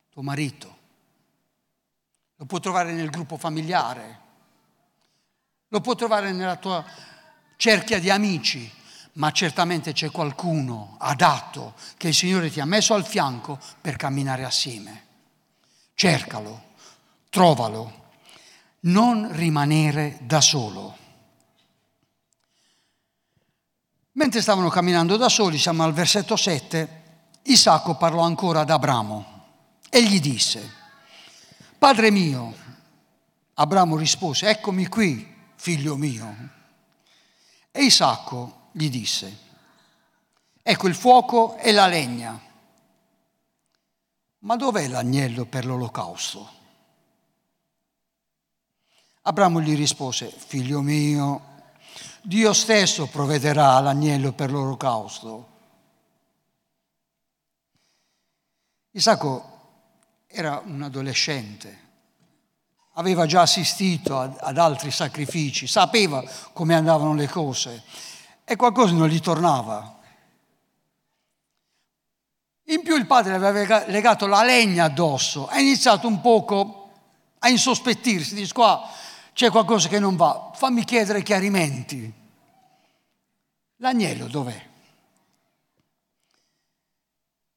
tuo 0.10 0.22
marito, 0.22 0.78
lo 2.36 2.46
puoi 2.46 2.60
trovare 2.60 2.92
nel 2.92 3.10
gruppo 3.10 3.38
familiare, 3.38 4.20
lo 5.70 5.80
puoi 5.80 5.96
trovare 5.96 6.34
nella 6.34 6.58
tua 6.58 6.84
cerchia 7.56 8.02
di 8.02 8.10
amici, 8.10 8.70
ma 9.14 9.32
certamente 9.32 9.94
c'è 9.94 10.12
qualcuno 10.12 10.98
adatto 11.00 11.76
che 11.96 12.10
il 12.10 12.14
Signore 12.14 12.52
ti 12.52 12.60
ha 12.60 12.66
messo 12.66 12.94
al 12.94 13.06
fianco 13.06 13.58
per 13.80 13.96
camminare 13.96 14.44
assieme. 14.44 15.12
Cercalo, 15.94 16.72
trovalo, 17.30 18.02
non 18.82 19.32
rimanere 19.32 20.20
da 20.22 20.42
solo. 20.42 20.98
Mentre 24.14 24.42
stavano 24.42 24.70
camminando 24.70 25.18
da 25.18 25.30
soli, 25.30 25.58
siamo 25.58 25.84
al 25.84 25.94
versetto 25.94 26.36
7, 26.36 27.02
Isacco 27.44 27.96
parlò 27.96 28.22
ancora 28.22 28.62
ad 28.62 28.70
Abramo 28.70 29.32
e 29.90 30.04
gli 30.04 30.20
disse, 30.20 30.72
Padre 31.78 32.12
mio, 32.12 32.56
Abramo 33.56 33.98
rispose, 33.98 34.50
eccomi 34.50 34.88
qui, 34.88 35.32
figlio 35.56 35.96
mio. 35.96 36.50
E 37.72 37.84
Isacco 37.84 38.70
gli 38.72 38.90
disse, 38.90 39.38
ecco 40.62 40.88
il 40.88 40.96
fuoco 40.96 41.58
e 41.58 41.72
la 41.72 41.88
legna, 41.88 42.40
ma 44.44 44.56
dov'è 44.56 44.88
l'agnello 44.88 45.46
per 45.46 45.66
l'olocausto? 45.66 46.62
Abramo 49.24 49.62
gli 49.62 49.76
rispose, 49.76 50.30
figlio 50.30 50.82
mio, 50.82 51.52
Dio 52.22 52.54
stesso 52.54 53.08
provvederà 53.08 53.80
l'agnello 53.80 54.32
per 54.32 54.50
l'olocausto. 54.50 55.50
Isacco 58.92 59.52
era 60.28 60.62
un 60.66 60.84
adolescente, 60.84 61.80
aveva 62.94 63.26
già 63.26 63.42
assistito 63.42 64.20
ad, 64.20 64.58
altri 64.58 64.92
sacrifici, 64.92 65.68
sapeva 65.68 66.24
come 66.54 66.76
andavano 66.76 67.14
le 67.14 67.28
cose 67.28 67.84
e 68.44 68.56
qualcosa 68.56 68.94
non 68.94 69.08
gli 69.08 69.20
tornava. 69.20 70.00
In 72.68 72.82
più 72.82 72.96
il 72.96 73.06
padre 73.06 73.34
aveva 73.34 73.86
legato 73.88 74.26
la 74.26 74.44
legna 74.44 74.86
addosso, 74.86 75.48
ha 75.48 75.60
iniziato 75.60 76.08
un 76.08 76.22
poco 76.22 76.92
a 77.40 77.50
insospettirsi, 77.50 78.36
dice 78.36 78.54
qua 78.54 78.90
c'è 79.34 79.50
qualcosa 79.50 79.90
che 79.90 80.00
non 80.00 80.16
va, 80.16 80.52
fammi 80.54 80.86
chiedere 80.86 81.24
chiarimenti. 81.24 82.12
L'agnello 83.78 84.28
dov'è? 84.28 84.70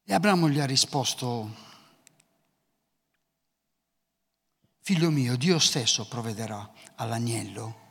E 0.09 0.15
Abramo 0.15 0.49
gli 0.49 0.59
ha 0.59 0.65
risposto, 0.65 1.55
figlio 4.81 5.11
mio, 5.11 5.37
Dio 5.37 5.59
stesso 5.59 6.09
provvederà 6.09 6.69
all'agnello 6.97 7.85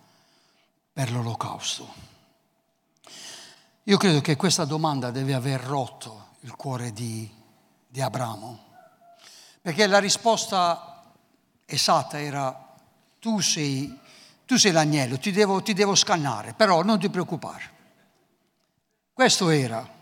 per 0.92 1.12
l'olocausto. 1.12 1.94
Io 3.84 3.98
credo 3.98 4.20
che 4.20 4.36
questa 4.36 4.66
domanda 4.66 5.12
deve 5.12 5.34
aver 5.34 5.62
rotto 5.62 6.25
il 6.46 6.56
cuore 6.56 6.94
di, 6.94 7.28
di 7.88 8.02
Abramo, 8.02 8.64
perché 9.62 9.88
la 9.88 9.98
risposta 9.98 11.12
esatta 11.66 12.22
era 12.22 12.78
tu 13.20 13.40
sei, 13.40 14.00
tu 14.46 14.56
sei 14.56 14.72
l'agnello, 14.72 15.18
ti 15.18 15.32
devo, 15.32 15.64
ti 15.64 15.74
devo 15.74 15.96
scannare, 15.96 16.54
però 16.54 16.84
non 16.84 17.00
ti 17.00 17.10
preoccupare. 17.10 17.74
Questo 19.12 19.50
era. 19.50 19.94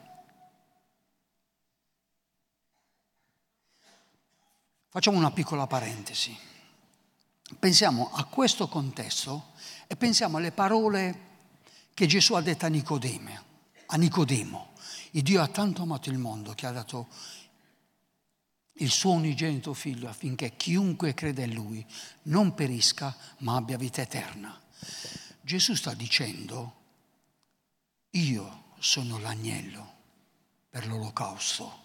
Facciamo 4.90 5.18
una 5.18 5.32
piccola 5.32 5.66
parentesi. 5.66 6.38
Pensiamo 7.58 8.12
a 8.12 8.26
questo 8.26 8.68
contesto 8.68 9.52
e 9.88 9.96
pensiamo 9.96 10.38
alle 10.38 10.52
parole 10.52 11.32
che 11.94 12.06
Gesù 12.06 12.34
ha 12.34 12.42
detto 12.42 12.66
a 12.66 12.70
Nicodemo. 12.70 13.44
A 13.86 13.96
Nicodemo. 13.96 14.73
Il 15.16 15.22
Dio 15.22 15.42
ha 15.42 15.48
tanto 15.48 15.84
amato 15.84 16.10
il 16.10 16.18
mondo 16.18 16.54
che 16.54 16.66
ha 16.66 16.72
dato 16.72 17.08
il 18.78 18.90
suo 18.90 19.12
unigenito 19.12 19.76
figlio 19.76 20.10
affinché 20.10 20.56
chiunque 20.56 21.14
crede 21.14 21.44
in 21.44 21.54
lui 21.54 21.86
non 22.24 22.56
perisca 22.56 23.16
ma 23.40 23.56
abbia 23.56 23.78
vita 23.78 24.02
eterna. 24.02 24.60
Gesù 25.40 25.76
sta 25.76 25.94
dicendo, 25.94 26.82
io 28.12 28.64
sono 28.80 29.20
l'agnello 29.20 29.94
per 30.68 30.88
l'olocausto. 30.88 31.82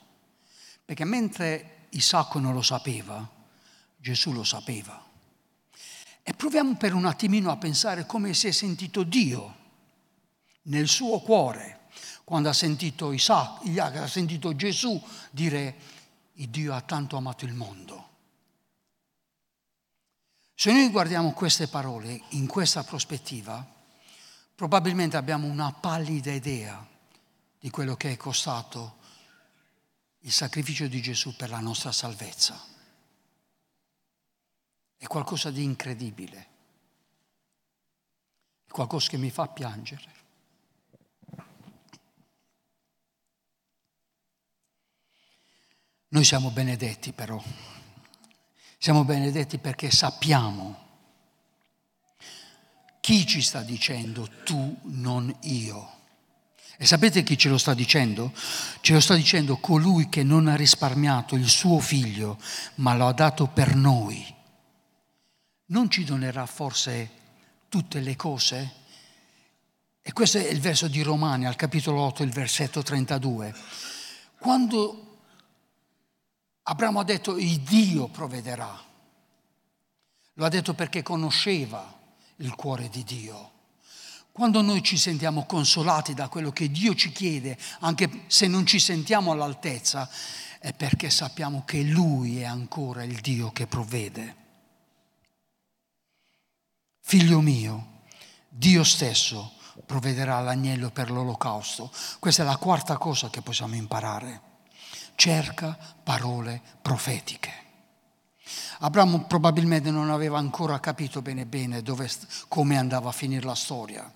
Perché 0.83 1.05
mentre 1.05 1.89
Isacco 1.91 2.39
non 2.39 2.55
lo 2.55 2.63
sapeva, 2.63 3.31
Gesù 3.95 4.33
lo 4.33 4.45
sapeva. 4.45 5.05
E 6.23 6.33
proviamo 6.33 6.77
per 6.77 6.95
un 6.95 7.05
attimino 7.05 7.51
a 7.51 7.59
pensare 7.59 8.07
come 8.07 8.33
si 8.33 8.47
è 8.47 8.53
sentito 8.53 9.03
Dio 9.03 9.57
nel 10.63 10.89
suo 10.89 11.21
cuore 11.21 11.78
quando 12.29 12.51
ha 12.51 12.53
sentito 12.53 13.11
Isacco, 13.13 13.63
ha 13.81 14.07
sentito 14.07 14.55
Gesù 14.55 15.03
dire 15.31 15.77
il 16.35 16.51
Dio 16.51 16.75
ha 16.75 16.83
tanto 16.83 17.17
amato 17.17 17.47
il 17.47 17.55
mondo. 17.55 18.09
Se 20.53 20.71
noi 20.71 20.91
guardiamo 20.91 21.33
queste 21.33 21.69
parole 21.69 22.21
in 22.33 22.47
questa 22.47 22.85
prospettiva, 22.85 23.67
probabilmente 24.55 25.17
abbiamo 25.17 25.47
una 25.47 25.73
pallida 25.73 26.31
idea 26.31 26.87
di 27.59 27.71
quello 27.71 27.97
che 27.97 28.13
è 28.13 28.17
costato 28.19 28.99
il 30.19 30.31
sacrificio 30.31 30.87
di 30.87 31.01
Gesù 31.01 31.35
per 31.35 31.49
la 31.49 31.61
nostra 31.61 31.93
salvezza. 31.93 32.63
È 34.99 35.07
qualcosa 35.07 35.51
di 35.51 35.63
incredibile, 35.63 36.49
è 38.67 38.71
qualcosa 38.71 39.09
che 39.09 39.17
mi 39.17 39.31
fa 39.31 39.49
piangere. 39.49 40.18
Noi 46.11 46.25
siamo 46.25 46.51
benedetti 46.51 47.13
però, 47.13 47.43
siamo 48.79 49.05
benedetti 49.05 49.59
perché 49.59 49.91
sappiamo 49.91 50.87
chi 53.01 53.27
ci 53.27 53.41
sta 53.41 53.63
dicendo 53.63 54.29
tu, 54.45 54.77
non 54.83 55.35
io. 55.43 55.97
E 56.77 56.87
sapete 56.87 57.23
chi 57.23 57.37
ce 57.37 57.49
lo 57.49 57.59
sta 57.59 57.75
dicendo? 57.75 58.33
Ce 58.81 58.93
lo 58.93 59.01
sta 59.01 59.15
dicendo 59.15 59.57
colui 59.57 60.09
che 60.09 60.23
non 60.23 60.47
ha 60.47 60.55
risparmiato 60.55 61.35
il 61.35 61.49
suo 61.49 61.79
figlio, 61.79 62.39
ma 62.77 62.95
lo 62.95 63.07
ha 63.07 63.13
dato 63.13 63.47
per 63.47 63.75
noi. 63.75 64.25
Non 65.67 65.91
ci 65.91 66.05
donerà 66.05 66.47
forse 66.47 67.11
tutte 67.69 68.01
le 68.01 68.15
cose? 68.15 68.73
E 70.03 70.13
questo 70.13 70.39
è 70.39 70.47
il 70.47 70.61
verso 70.61 70.87
di 70.87 71.03
Romani, 71.03 71.47
al 71.47 71.57
capitolo 71.57 72.01
8, 72.03 72.23
il 72.23 72.31
versetto 72.31 72.83
32. 72.83 73.55
Quando 74.39 75.08
Abramo 76.71 77.01
ha 77.01 77.05
detto 77.05 77.39
il 77.39 77.61
Dio 77.61 78.09
provvederà. 78.09 78.79
Lo 80.35 80.45
ha 80.45 80.49
detto 80.51 80.75
perché 80.75 81.03
conosceva 81.03 81.97
il 82.37 82.55
cuore 82.55 82.91
di 82.91 83.05
Dio. 83.05 83.53
Quando 84.33 84.61
noi 84.61 84.83
ci 84.83 84.99
sentiamo 84.99 85.47
consolati 85.47 86.13
da 86.13 86.29
quello 86.29 86.51
che 86.51 86.71
Dio 86.71 86.95
ci 86.95 87.11
chiede, 87.11 87.57
anche 87.81 88.25
se 88.27 88.47
non 88.49 88.67
ci 88.67 88.79
sentiamo 88.79 89.33
all'altezza, 89.33 90.09
è 90.59 90.75
perché 90.75 91.09
sappiamo 91.09 91.65
che 91.65 91.83
Lui 91.83 92.41
è 92.41 92.45
ancora 92.45 93.03
il 93.03 93.19
Dio 93.21 93.51
che 93.51 93.67
provvede. 93.67 94.37
Figlio 97.01 97.41
mio, 97.41 98.03
Dio 98.47 98.85
stesso 98.85 99.55
provvederà 99.87 100.39
l'agnello 100.41 100.91
per 100.91 101.11
l'olocausto. 101.11 101.91
Questa 102.19 102.43
è 102.43 102.45
la 102.45 102.59
quarta 102.59 102.99
cosa 102.99 103.31
che 103.31 103.41
possiamo 103.41 103.75
imparare 103.75 104.48
cerca 105.19 105.77
parole 106.05 106.63
profetiche. 106.81 107.53
Abramo 108.79 109.25
probabilmente 109.25 109.91
non 109.91 110.11
aveva 110.11 110.39
ancora 110.39 110.79
capito 110.79 111.21
bene 111.23 111.45
bene 111.45 111.83
dove, 111.83 112.09
come 112.47 112.79
andava 112.79 113.09
a 113.09 113.13
finire 113.13 113.45
la 113.45 113.57
storia 113.57 114.11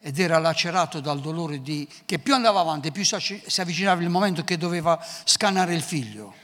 ed 0.00 0.18
era 0.18 0.40
lacerato 0.40 0.98
dal 0.98 1.20
dolore 1.20 1.62
di, 1.62 1.88
che 2.04 2.18
più 2.18 2.34
andava 2.34 2.58
avanti, 2.58 2.90
più 2.90 3.04
si 3.04 3.60
avvicinava 3.60 4.02
il 4.02 4.08
momento 4.08 4.42
che 4.42 4.58
doveva 4.58 5.00
scannare 5.22 5.74
il 5.74 5.82
figlio. 5.82 6.34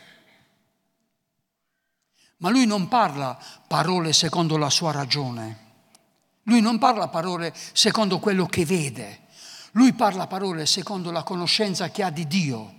Ma 2.37 2.51
lui 2.51 2.67
non 2.67 2.87
parla 2.87 3.37
parole 3.67 4.13
secondo 4.13 4.57
la 4.57 4.71
sua 4.71 4.93
ragione, 4.93 5.67
lui 6.45 6.61
non 6.61 6.79
parla 6.79 7.09
parole 7.09 7.53
secondo 7.73 8.21
quello 8.21 8.47
che 8.47 8.65
vede, 8.65 9.23
lui 9.73 9.93
parla 9.93 10.29
parole 10.29 10.67
secondo 10.67 11.11
la 11.11 11.25
conoscenza 11.25 11.91
che 11.91 12.05
ha 12.05 12.11
di 12.11 12.29
Dio. 12.29 12.78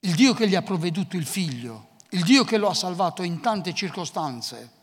Il 0.00 0.14
Dio 0.14 0.32
che 0.34 0.48
gli 0.48 0.54
ha 0.54 0.62
provveduto 0.62 1.16
il 1.16 1.26
figlio, 1.26 1.88
il 2.10 2.22
Dio 2.22 2.44
che 2.44 2.56
lo 2.56 2.68
ha 2.68 2.74
salvato 2.74 3.22
in 3.22 3.40
tante 3.40 3.74
circostanze. 3.74 4.76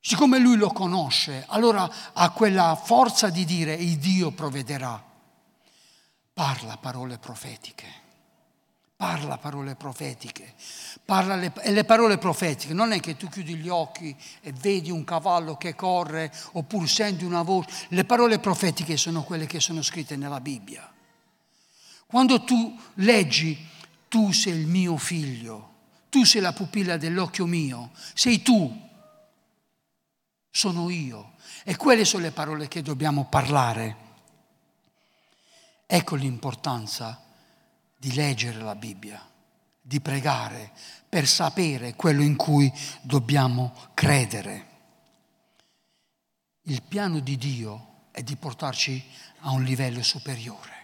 Siccome 0.00 0.38
lui 0.38 0.56
lo 0.56 0.68
conosce, 0.68 1.44
allora 1.48 1.90
ha 2.12 2.30
quella 2.30 2.74
forza 2.76 3.28
di 3.28 3.44
dire 3.44 3.74
il 3.74 3.98
Dio 3.98 4.30
provvederà. 4.30 5.02
Parla 6.32 6.76
parole 6.76 7.18
profetiche. 7.18 8.04
Parla 8.96 9.36
parole 9.36 9.74
profetiche. 9.74 10.54
Parla 11.04 11.34
le, 11.36 11.52
e 11.60 11.70
le 11.72 11.84
parole 11.84 12.16
profetiche 12.16 12.72
non 12.72 12.92
è 12.92 13.00
che 13.00 13.16
tu 13.16 13.28
chiudi 13.28 13.56
gli 13.56 13.68
occhi 13.68 14.16
e 14.40 14.52
vedi 14.52 14.90
un 14.90 15.04
cavallo 15.04 15.56
che 15.56 15.74
corre 15.74 16.32
oppure 16.52 16.86
senti 16.86 17.24
una 17.24 17.42
voce. 17.42 17.86
Le 17.88 18.04
parole 18.04 18.38
profetiche 18.38 18.96
sono 18.96 19.22
quelle 19.22 19.46
che 19.46 19.60
sono 19.60 19.82
scritte 19.82 20.16
nella 20.16 20.40
Bibbia. 20.40 20.90
Quando 22.06 22.44
tu 22.44 22.78
leggi, 22.94 23.58
tu 24.08 24.32
sei 24.32 24.60
il 24.60 24.66
mio 24.66 24.96
figlio, 24.96 25.74
tu 26.08 26.24
sei 26.24 26.40
la 26.40 26.52
pupilla 26.52 26.96
dell'occhio 26.96 27.46
mio, 27.46 27.90
sei 28.14 28.42
tu 28.42 28.84
sono 30.56 30.88
io. 30.88 31.34
E 31.64 31.76
quelle 31.76 32.04
sono 32.04 32.22
le 32.22 32.30
parole 32.30 32.68
che 32.68 32.80
dobbiamo 32.80 33.26
parlare. 33.26 34.04
Ecco 35.84 36.14
l'importanza 36.14 37.22
di 37.96 38.14
leggere 38.14 38.60
la 38.60 38.74
Bibbia, 38.74 39.20
di 39.80 40.00
pregare 40.00 40.72
per 41.08 41.26
sapere 41.26 41.94
quello 41.94 42.22
in 42.22 42.36
cui 42.36 42.72
dobbiamo 43.02 43.74
credere. 43.94 44.74
Il 46.62 46.82
piano 46.82 47.18
di 47.18 47.36
Dio 47.36 48.04
è 48.10 48.22
di 48.22 48.36
portarci 48.36 49.04
a 49.40 49.50
un 49.50 49.62
livello 49.62 50.02
superiore. 50.02 50.75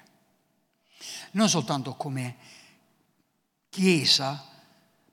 Non 1.33 1.49
soltanto 1.49 1.95
come 1.95 2.37
Chiesa, 3.69 4.51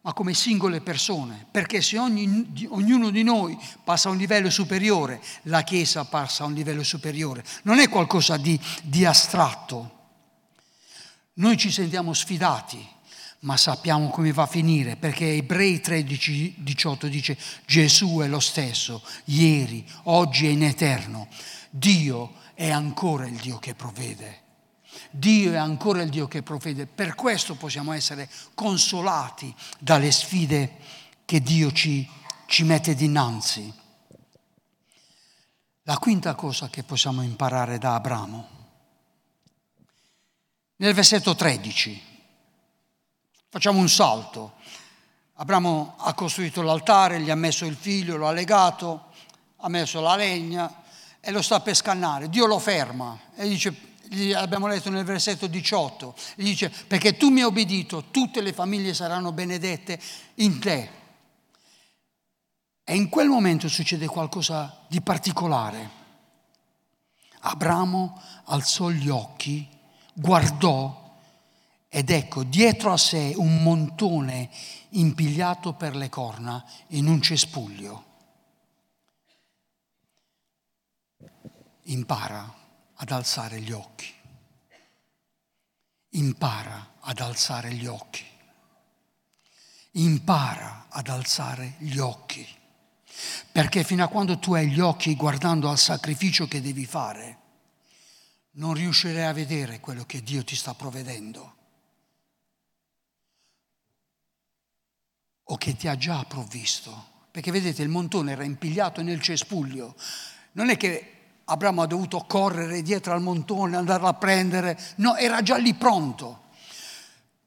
ma 0.02 0.14
come 0.14 0.34
singole 0.34 0.82
persone, 0.82 1.46
perché 1.50 1.82
se 1.82 1.98
ogni, 1.98 2.68
ognuno 2.70 3.10
di 3.10 3.24
noi 3.24 3.58
passa 3.84 4.10
a 4.10 4.12
un 4.12 4.18
livello 4.18 4.50
superiore, 4.50 5.22
la 5.44 5.62
Chiesa 5.64 6.06
passa 6.06 6.44
a 6.44 6.48
un 6.48 6.54
livello 6.54 6.84
superiore. 6.84 7.44
Non 7.64 7.80
è 7.80 7.90
qualcosa 7.90 8.38
di, 8.38 8.60
di 8.84 9.06
astratto. 9.06 9.98
Noi 11.34 11.58
ci 11.58 11.72
sentiamo 11.72 12.14
sfidati, 12.14 12.86
ma 13.42 13.56
sappiamo 13.56 14.10
come 14.10 14.34
va 14.34 14.44
a 14.44 14.48
finire, 14.48 14.96
perché 14.96 15.36
Ebrei 15.36 15.80
13, 15.80 16.56
18 16.58 17.08
dice 17.08 17.38
Gesù 17.66 18.20
è 18.20 18.28
lo 18.28 18.40
stesso, 18.40 19.02
ieri, 19.26 19.86
oggi 20.04 20.48
e 20.48 20.52
in 20.52 20.64
eterno. 20.64 21.28
Dio 21.70 22.34
è 22.56 22.70
ancora 22.70 23.26
il 23.26 23.36
Dio 23.36 23.58
che 23.58 23.76
provvede. 23.76 24.48
Dio 25.12 25.54
è 25.54 25.58
ancora 25.58 26.02
il 26.02 26.10
Dio 26.10 26.28
che 26.28 26.44
provvede. 26.44 26.86
Per 26.86 27.16
questo 27.16 27.56
possiamo 27.56 27.92
essere 27.94 28.30
consolati 28.54 29.54
dalle 29.80 30.12
sfide 30.12 30.78
che 31.26 31.42
Dio 31.42 31.72
ci, 31.72 32.08
ci 32.46 32.64
mette 32.64 32.96
dinanzi. 32.96 33.74
La 35.84 35.98
quinta 35.98 36.36
cosa 36.36 36.70
che 36.70 36.84
possiamo 36.84 37.22
imparare 37.22 37.78
da 37.78 37.96
Abramo. 37.96 38.58
Nel 40.78 40.94
versetto 40.94 41.36
13, 41.36 42.02
facciamo 43.50 43.80
un 43.80 43.90
salto. 43.90 44.54
Abramo 45.34 45.96
ha 45.98 46.14
costruito 46.14 46.62
l'altare, 46.62 47.22
gli 47.22 47.30
ha 47.30 47.36
messo 47.36 47.66
il 47.66 47.76
figlio, 47.76 48.18
lo 48.18 48.28
ha 48.28 48.32
legato, 48.32 49.12
ha 49.58 49.70
messo 49.70 50.02
la 50.02 50.16
legna 50.16 50.84
e 51.20 51.32
lo 51.32 51.42
sta 51.42 51.60
per 51.60 51.76
scannare. 51.76 52.30
Dio 52.30 52.46
lo 52.46 52.60
ferma 52.60 53.18
e 53.36 53.48
dice 53.48 53.74
abbiamo 54.34 54.68
letto 54.68 54.90
nel 54.90 55.04
versetto 55.04 55.48
18, 55.48 56.16
gli 56.36 56.44
dice 56.44 56.70
perché 56.88 57.16
tu 57.16 57.30
mi 57.30 57.42
hai 57.42 57.46
obbedito, 57.46 58.06
tutte 58.12 58.42
le 58.42 58.54
famiglie 58.54 58.94
saranno 58.94 59.32
benedette 59.32 60.00
in 60.36 60.60
te. 60.60 60.98
E 62.84 62.96
in 62.96 63.10
quel 63.10 63.28
momento 63.28 63.68
succede 63.68 64.08
qualcosa 64.08 64.86
di 64.88 65.00
particolare. 65.02 65.98
Abramo 67.42 68.20
alzò 68.46 68.90
gli 68.90 69.10
occhi, 69.10 69.68
guardò 70.14 71.18
ed 71.88 72.10
ecco 72.10 72.44
dietro 72.44 72.92
a 72.92 72.98
sé 72.98 73.34
un 73.36 73.62
montone 73.62 74.50
impigliato 74.90 75.74
per 75.74 75.96
le 75.96 76.10
corna 76.10 76.64
in 76.88 77.08
un 77.08 77.22
cespuglio. 77.22 78.06
Impara 81.84 82.59
ad 83.02 83.12
alzare 83.12 83.62
gli 83.62 83.72
occhi. 83.72 84.14
Impara 86.14 86.96
ad 87.00 87.20
alzare 87.20 87.72
gli 87.74 87.86
occhi. 87.86 88.26
Impara 89.92 90.88
ad 90.90 91.08
alzare 91.08 91.76
gli 91.80 91.98
occhi. 91.98 92.46
Perché 93.52 93.84
fino 93.84 94.04
a 94.04 94.08
quando 94.08 94.40
tu 94.40 94.54
hai 94.54 94.70
gli 94.70 94.80
occhi 94.80 95.16
guardando 95.16 95.70
al 95.70 95.78
sacrificio 95.78 96.48
che 96.48 96.62
devi 96.62 96.86
fare, 96.86 97.38
non 98.52 98.74
riuscirai 98.74 99.26
a 99.26 99.34
vedere 99.34 99.80
quello 99.80 100.06
che 100.06 100.22
Dio 100.22 100.44
ti 100.44 100.56
sta 100.56 100.74
provvedendo. 100.74 101.56
O 105.44 105.58
che 105.58 105.76
ti 105.76 105.88
ha 105.88 105.96
già 105.96 106.24
provvisto. 106.26 107.18
Perché 107.32 107.52
vedete, 107.52 107.82
il 107.82 107.90
montone 107.90 108.34
era 108.34 108.44
impigliato 108.44 109.02
nel 109.02 109.22
cespuglio. 109.22 109.96
Non 110.54 110.70
è 110.70 110.78
che 110.78 111.19
Abramo 111.52 111.82
ha 111.82 111.88
dovuto 111.88 112.20
correre 112.28 112.84
dietro 112.84 113.14
al 113.14 113.22
montone, 113.22 113.76
andarlo 113.76 114.08
a 114.08 114.14
prendere, 114.14 114.80
no, 114.98 115.16
era 115.16 115.42
già 115.42 115.58
lì 115.58 115.74
pronto. 115.74 116.44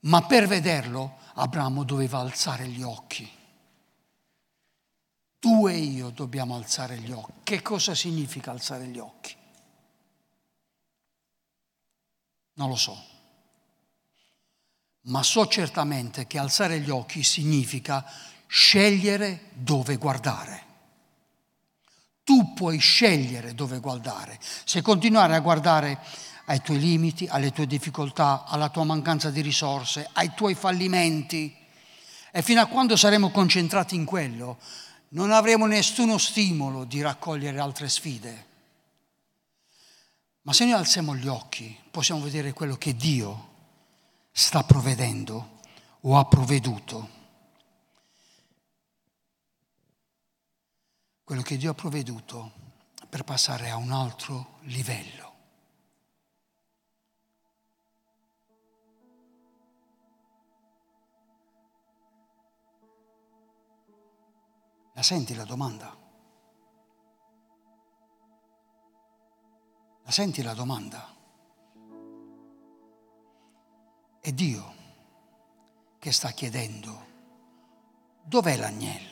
Ma 0.00 0.22
per 0.22 0.48
vederlo 0.48 1.18
Abramo 1.34 1.84
doveva 1.84 2.18
alzare 2.18 2.66
gli 2.66 2.82
occhi. 2.82 3.30
Tu 5.38 5.68
e 5.68 5.76
io 5.76 6.10
dobbiamo 6.10 6.56
alzare 6.56 6.98
gli 6.98 7.12
occhi. 7.12 7.32
Che 7.44 7.62
cosa 7.62 7.94
significa 7.94 8.50
alzare 8.50 8.86
gli 8.86 8.98
occhi? 8.98 9.36
Non 12.54 12.68
lo 12.68 12.76
so. 12.76 13.00
Ma 15.02 15.22
so 15.22 15.46
certamente 15.46 16.26
che 16.26 16.38
alzare 16.38 16.80
gli 16.80 16.90
occhi 16.90 17.22
significa 17.22 18.04
scegliere 18.46 19.50
dove 19.52 19.96
guardare 19.96 20.70
tu 22.24 22.52
puoi 22.54 22.78
scegliere 22.78 23.54
dove 23.54 23.78
guardare. 23.78 24.38
Se 24.64 24.82
continuare 24.82 25.34
a 25.34 25.40
guardare 25.40 26.00
ai 26.46 26.60
tuoi 26.60 26.78
limiti, 26.78 27.26
alle 27.26 27.52
tue 27.52 27.66
difficoltà, 27.66 28.44
alla 28.46 28.68
tua 28.68 28.84
mancanza 28.84 29.30
di 29.30 29.40
risorse, 29.40 30.08
ai 30.12 30.32
tuoi 30.34 30.54
fallimenti, 30.54 31.54
e 32.30 32.42
fino 32.42 32.60
a 32.60 32.66
quando 32.66 32.96
saremo 32.96 33.30
concentrati 33.30 33.94
in 33.94 34.04
quello, 34.04 34.58
non 35.10 35.30
avremo 35.30 35.66
nessuno 35.66 36.16
stimolo 36.18 36.84
di 36.84 37.02
raccogliere 37.02 37.58
altre 37.60 37.88
sfide. 37.88 38.46
Ma 40.42 40.52
se 40.52 40.64
noi 40.64 40.72
alziamo 40.72 41.14
gli 41.14 41.28
occhi, 41.28 41.78
possiamo 41.90 42.22
vedere 42.22 42.52
quello 42.52 42.76
che 42.76 42.96
Dio 42.96 43.50
sta 44.32 44.64
provvedendo 44.64 45.60
o 46.00 46.18
ha 46.18 46.24
provveduto. 46.24 47.20
Quello 51.24 51.42
che 51.42 51.56
Dio 51.56 51.70
ha 51.70 51.74
provveduto 51.74 52.52
per 53.08 53.24
passare 53.24 53.70
a 53.70 53.76
un 53.76 53.92
altro 53.92 54.58
livello. 54.62 55.30
La 64.94 65.02
senti 65.02 65.34
la 65.34 65.44
domanda? 65.44 65.96
La 70.04 70.10
senti 70.10 70.42
la 70.42 70.54
domanda? 70.54 71.08
È 74.20 74.32
Dio 74.32 74.74
che 75.98 76.12
sta 76.12 76.30
chiedendo 76.30 77.06
dov'è 78.22 78.56
l'agnello? 78.56 79.11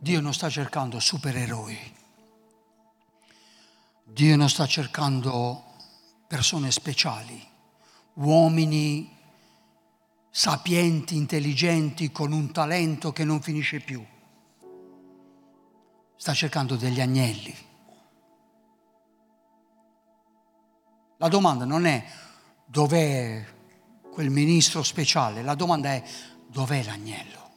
Dio 0.00 0.20
non 0.20 0.32
sta 0.32 0.48
cercando 0.48 1.00
supereroi. 1.00 1.96
Dio 4.04 4.36
non 4.36 4.48
sta 4.48 4.66
cercando 4.66 5.64
persone 6.26 6.70
speciali, 6.70 7.44
uomini 8.14 9.16
sapienti, 10.30 11.16
intelligenti, 11.16 12.12
con 12.12 12.32
un 12.32 12.52
talento 12.52 13.12
che 13.12 13.24
non 13.24 13.42
finisce 13.42 13.80
più. 13.80 14.04
Sta 16.16 16.32
cercando 16.32 16.76
degli 16.76 17.00
agnelli. 17.00 17.54
La 21.16 21.28
domanda 21.28 21.64
non 21.64 21.86
è 21.86 22.04
dov'è 22.64 23.44
quel 24.12 24.30
ministro 24.30 24.84
speciale, 24.84 25.42
la 25.42 25.56
domanda 25.56 25.90
è 25.92 26.04
dov'è 26.46 26.84
l'agnello? 26.84 27.47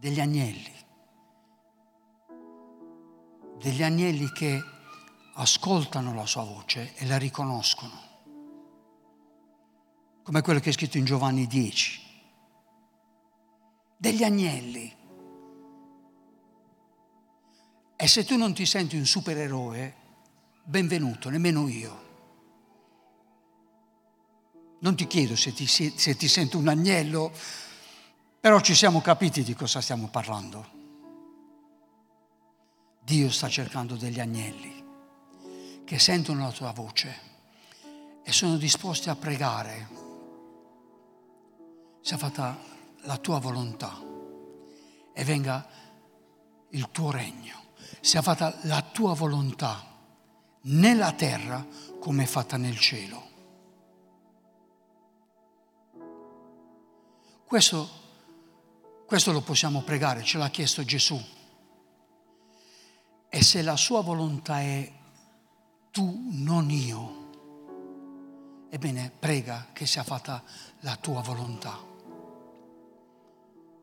Degli 0.00 0.18
agnelli. 0.18 0.74
Degli 3.58 3.82
agnelli 3.82 4.32
che 4.32 4.60
ascoltano 5.34 6.14
la 6.14 6.26
sua 6.26 6.42
voce 6.42 6.94
e 6.96 7.06
la 7.06 7.18
riconoscono 7.18 8.08
come 10.22 10.42
quello 10.42 10.60
che 10.60 10.70
è 10.70 10.72
scritto 10.72 10.96
in 10.96 11.04
Giovanni 11.04 11.48
10, 11.48 12.00
degli 13.96 14.22
agnelli. 14.22 14.96
E 17.96 18.06
se 18.06 18.24
tu 18.24 18.36
non 18.36 18.54
ti 18.54 18.64
senti 18.64 18.96
un 18.96 19.06
supereroe, 19.06 19.94
benvenuto, 20.62 21.30
nemmeno 21.30 21.68
io. 21.68 22.08
Non 24.78 24.94
ti 24.94 25.08
chiedo 25.08 25.34
se 25.34 25.52
ti, 25.52 25.66
se 25.66 26.16
ti 26.16 26.28
sento 26.28 26.58
un 26.58 26.68
agnello, 26.68 27.32
però 28.40 28.60
ci 28.60 28.74
siamo 28.74 29.00
capiti 29.02 29.42
di 29.42 29.54
cosa 29.54 29.82
stiamo 29.82 30.08
parlando. 30.08 30.78
Dio 33.02 33.30
sta 33.30 33.48
cercando 33.48 33.96
degli 33.96 34.18
agnelli 34.18 34.84
che 35.84 35.98
sentono 35.98 36.44
la 36.44 36.52
tua 36.52 36.72
voce 36.72 37.28
e 38.22 38.32
sono 38.32 38.56
disposti 38.56 39.10
a 39.10 39.16
pregare 39.16 39.88
sia 42.00 42.16
fatta 42.16 42.56
la 43.02 43.16
tua 43.18 43.38
volontà 43.38 43.98
e 45.12 45.24
venga 45.24 45.66
il 46.70 46.88
tuo 46.90 47.10
regno, 47.10 47.64
sia 48.00 48.22
fatta 48.22 48.56
la 48.62 48.80
tua 48.82 49.14
volontà 49.14 49.84
nella 50.62 51.12
terra 51.12 51.66
come 51.98 52.22
è 52.22 52.26
fatta 52.26 52.56
nel 52.56 52.78
cielo. 52.78 53.28
Questo, 57.44 57.99
questo 59.10 59.32
lo 59.32 59.40
possiamo 59.40 59.82
pregare, 59.82 60.22
ce 60.22 60.38
l'ha 60.38 60.50
chiesto 60.50 60.84
Gesù. 60.84 61.20
E 63.28 63.42
se 63.42 63.60
la 63.62 63.76
sua 63.76 64.02
volontà 64.02 64.60
è 64.60 64.88
tu, 65.90 66.28
non 66.30 66.70
io, 66.70 68.68
ebbene 68.70 69.10
prega 69.10 69.66
che 69.72 69.84
sia 69.84 70.04
fatta 70.04 70.44
la 70.82 70.94
tua 70.94 71.22
volontà. 71.22 71.76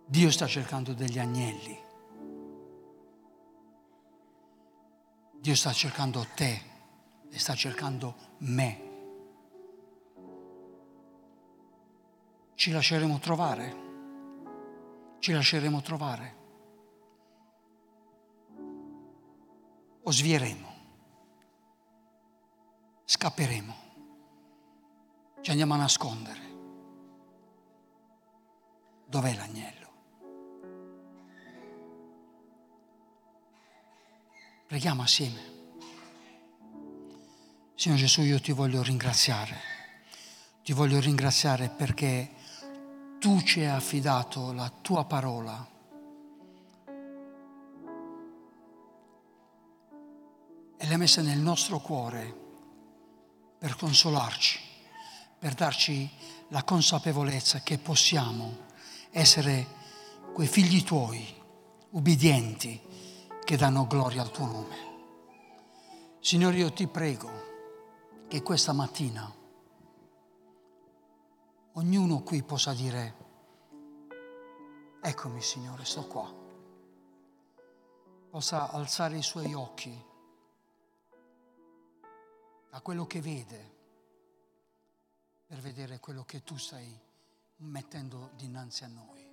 Dio 0.06 0.32
sta 0.32 0.48
cercando 0.48 0.94
degli 0.94 1.20
agnelli. 1.20 1.78
Dio 5.42 5.56
sta 5.56 5.74
cercando 5.74 6.26
te 6.36 6.62
e 7.30 7.38
sta 7.38 7.54
cercando 7.54 8.16
me. 8.38 8.82
Ci 12.56 12.72
lasceremo 12.72 13.20
trovare? 13.20 13.87
Ci 15.20 15.32
lasceremo 15.32 15.82
trovare? 15.82 16.36
O 20.04 20.12
svieremo? 20.12 20.76
Scapperemo? 23.04 23.76
Ci 25.42 25.52
andiamo 25.52 25.74
a 25.74 25.78
nascondere? 25.78 26.42
Dov'è 29.06 29.34
l'agnello? 29.34 29.86
Preghiamo 34.68 35.02
assieme. 35.02 35.56
Signore 37.76 38.02
Gesù, 38.02 38.22
io 38.22 38.42
ti 38.42 38.52
voglio 38.52 38.84
ringraziare. 38.84 39.56
Ti 40.64 40.74
voglio 40.74 41.00
ringraziare 41.00 41.70
perché 41.70 42.32
tu 43.28 43.42
ci 43.42 43.60
hai 43.60 43.76
affidato 43.76 44.54
la 44.54 44.72
tua 44.82 45.04
parola. 45.04 45.68
E 50.78 50.88
l'hai 50.88 50.98
messa 50.98 51.22
nel 51.22 51.38
nostro 51.38 51.80
cuore 51.80 52.34
per 53.60 53.76
consolarci, 53.76 54.60
per 55.38 55.56
darci 55.56 56.10
la 56.52 56.64
consapevolezza 56.64 57.60
che 57.60 57.78
possiamo 57.78 58.60
essere 59.12 59.68
quei 60.34 60.48
figli 60.48 60.82
tuoi, 60.84 61.22
ubbidienti, 61.90 62.80
che 63.44 63.58
danno 63.58 63.88
gloria 63.88 64.22
al 64.22 64.32
tuo 64.32 64.46
nome. 64.46 64.76
Signore, 66.22 66.56
io 66.56 66.72
ti 66.72 66.88
prego 66.88 67.30
che 68.30 68.42
questa 68.42 68.72
mattina 68.72 69.30
ognuno 71.78 72.24
qui 72.24 72.42
possa 72.42 72.74
dire, 72.74 73.16
eccomi 75.02 75.42
Signore, 75.42 75.86
sto 75.86 76.08
qua. 76.08 76.46
Possa 78.30 78.72
alzare 78.72 79.18
i 79.18 79.22
suoi 79.22 79.54
occhi 79.54 80.06
a 82.72 82.82
quello 82.82 83.06
che 83.06 83.22
vede 83.22 83.76
per 85.46 85.60
vedere 85.60 86.00
quello 86.00 86.24
che 86.24 86.44
tu 86.44 86.58
stai 86.58 87.00
mettendo 87.58 88.32
dinanzi 88.36 88.84
a 88.84 88.88
noi. 88.88 89.26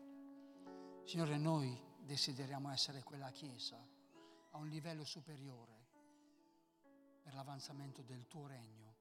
Signore, 1.04 1.36
noi 1.38 1.78
desideriamo 1.98 2.70
essere 2.70 3.02
quella 3.02 3.30
Chiesa 3.30 3.76
a 4.50 4.58
un 4.58 4.68
livello 4.68 5.04
superiore 5.04 5.72
per 7.22 7.34
l'avanzamento 7.34 8.02
del 8.02 8.26
tuo 8.28 8.46
regno, 8.46 8.94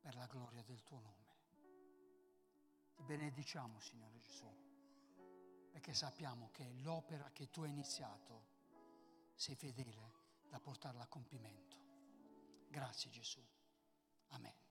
per 0.00 0.14
la 0.14 0.26
gloria 0.26 0.62
del 0.62 0.82
tuo 0.82 1.00
nome. 1.00 1.15
Ti 2.96 3.02
benediciamo, 3.02 3.78
Signore 3.78 4.18
Gesù, 4.20 4.50
perché 5.70 5.92
sappiamo 5.92 6.48
che 6.50 6.72
l'opera 6.80 7.30
che 7.30 7.50
tu 7.50 7.62
hai 7.62 7.68
iniziato 7.68 8.46
sei 9.34 9.54
fedele 9.54 10.24
da 10.48 10.58
portarla 10.58 11.02
a 11.02 11.06
compimento. 11.06 11.76
Grazie 12.68 13.10
Gesù. 13.10 13.44
Amen. 14.28 14.65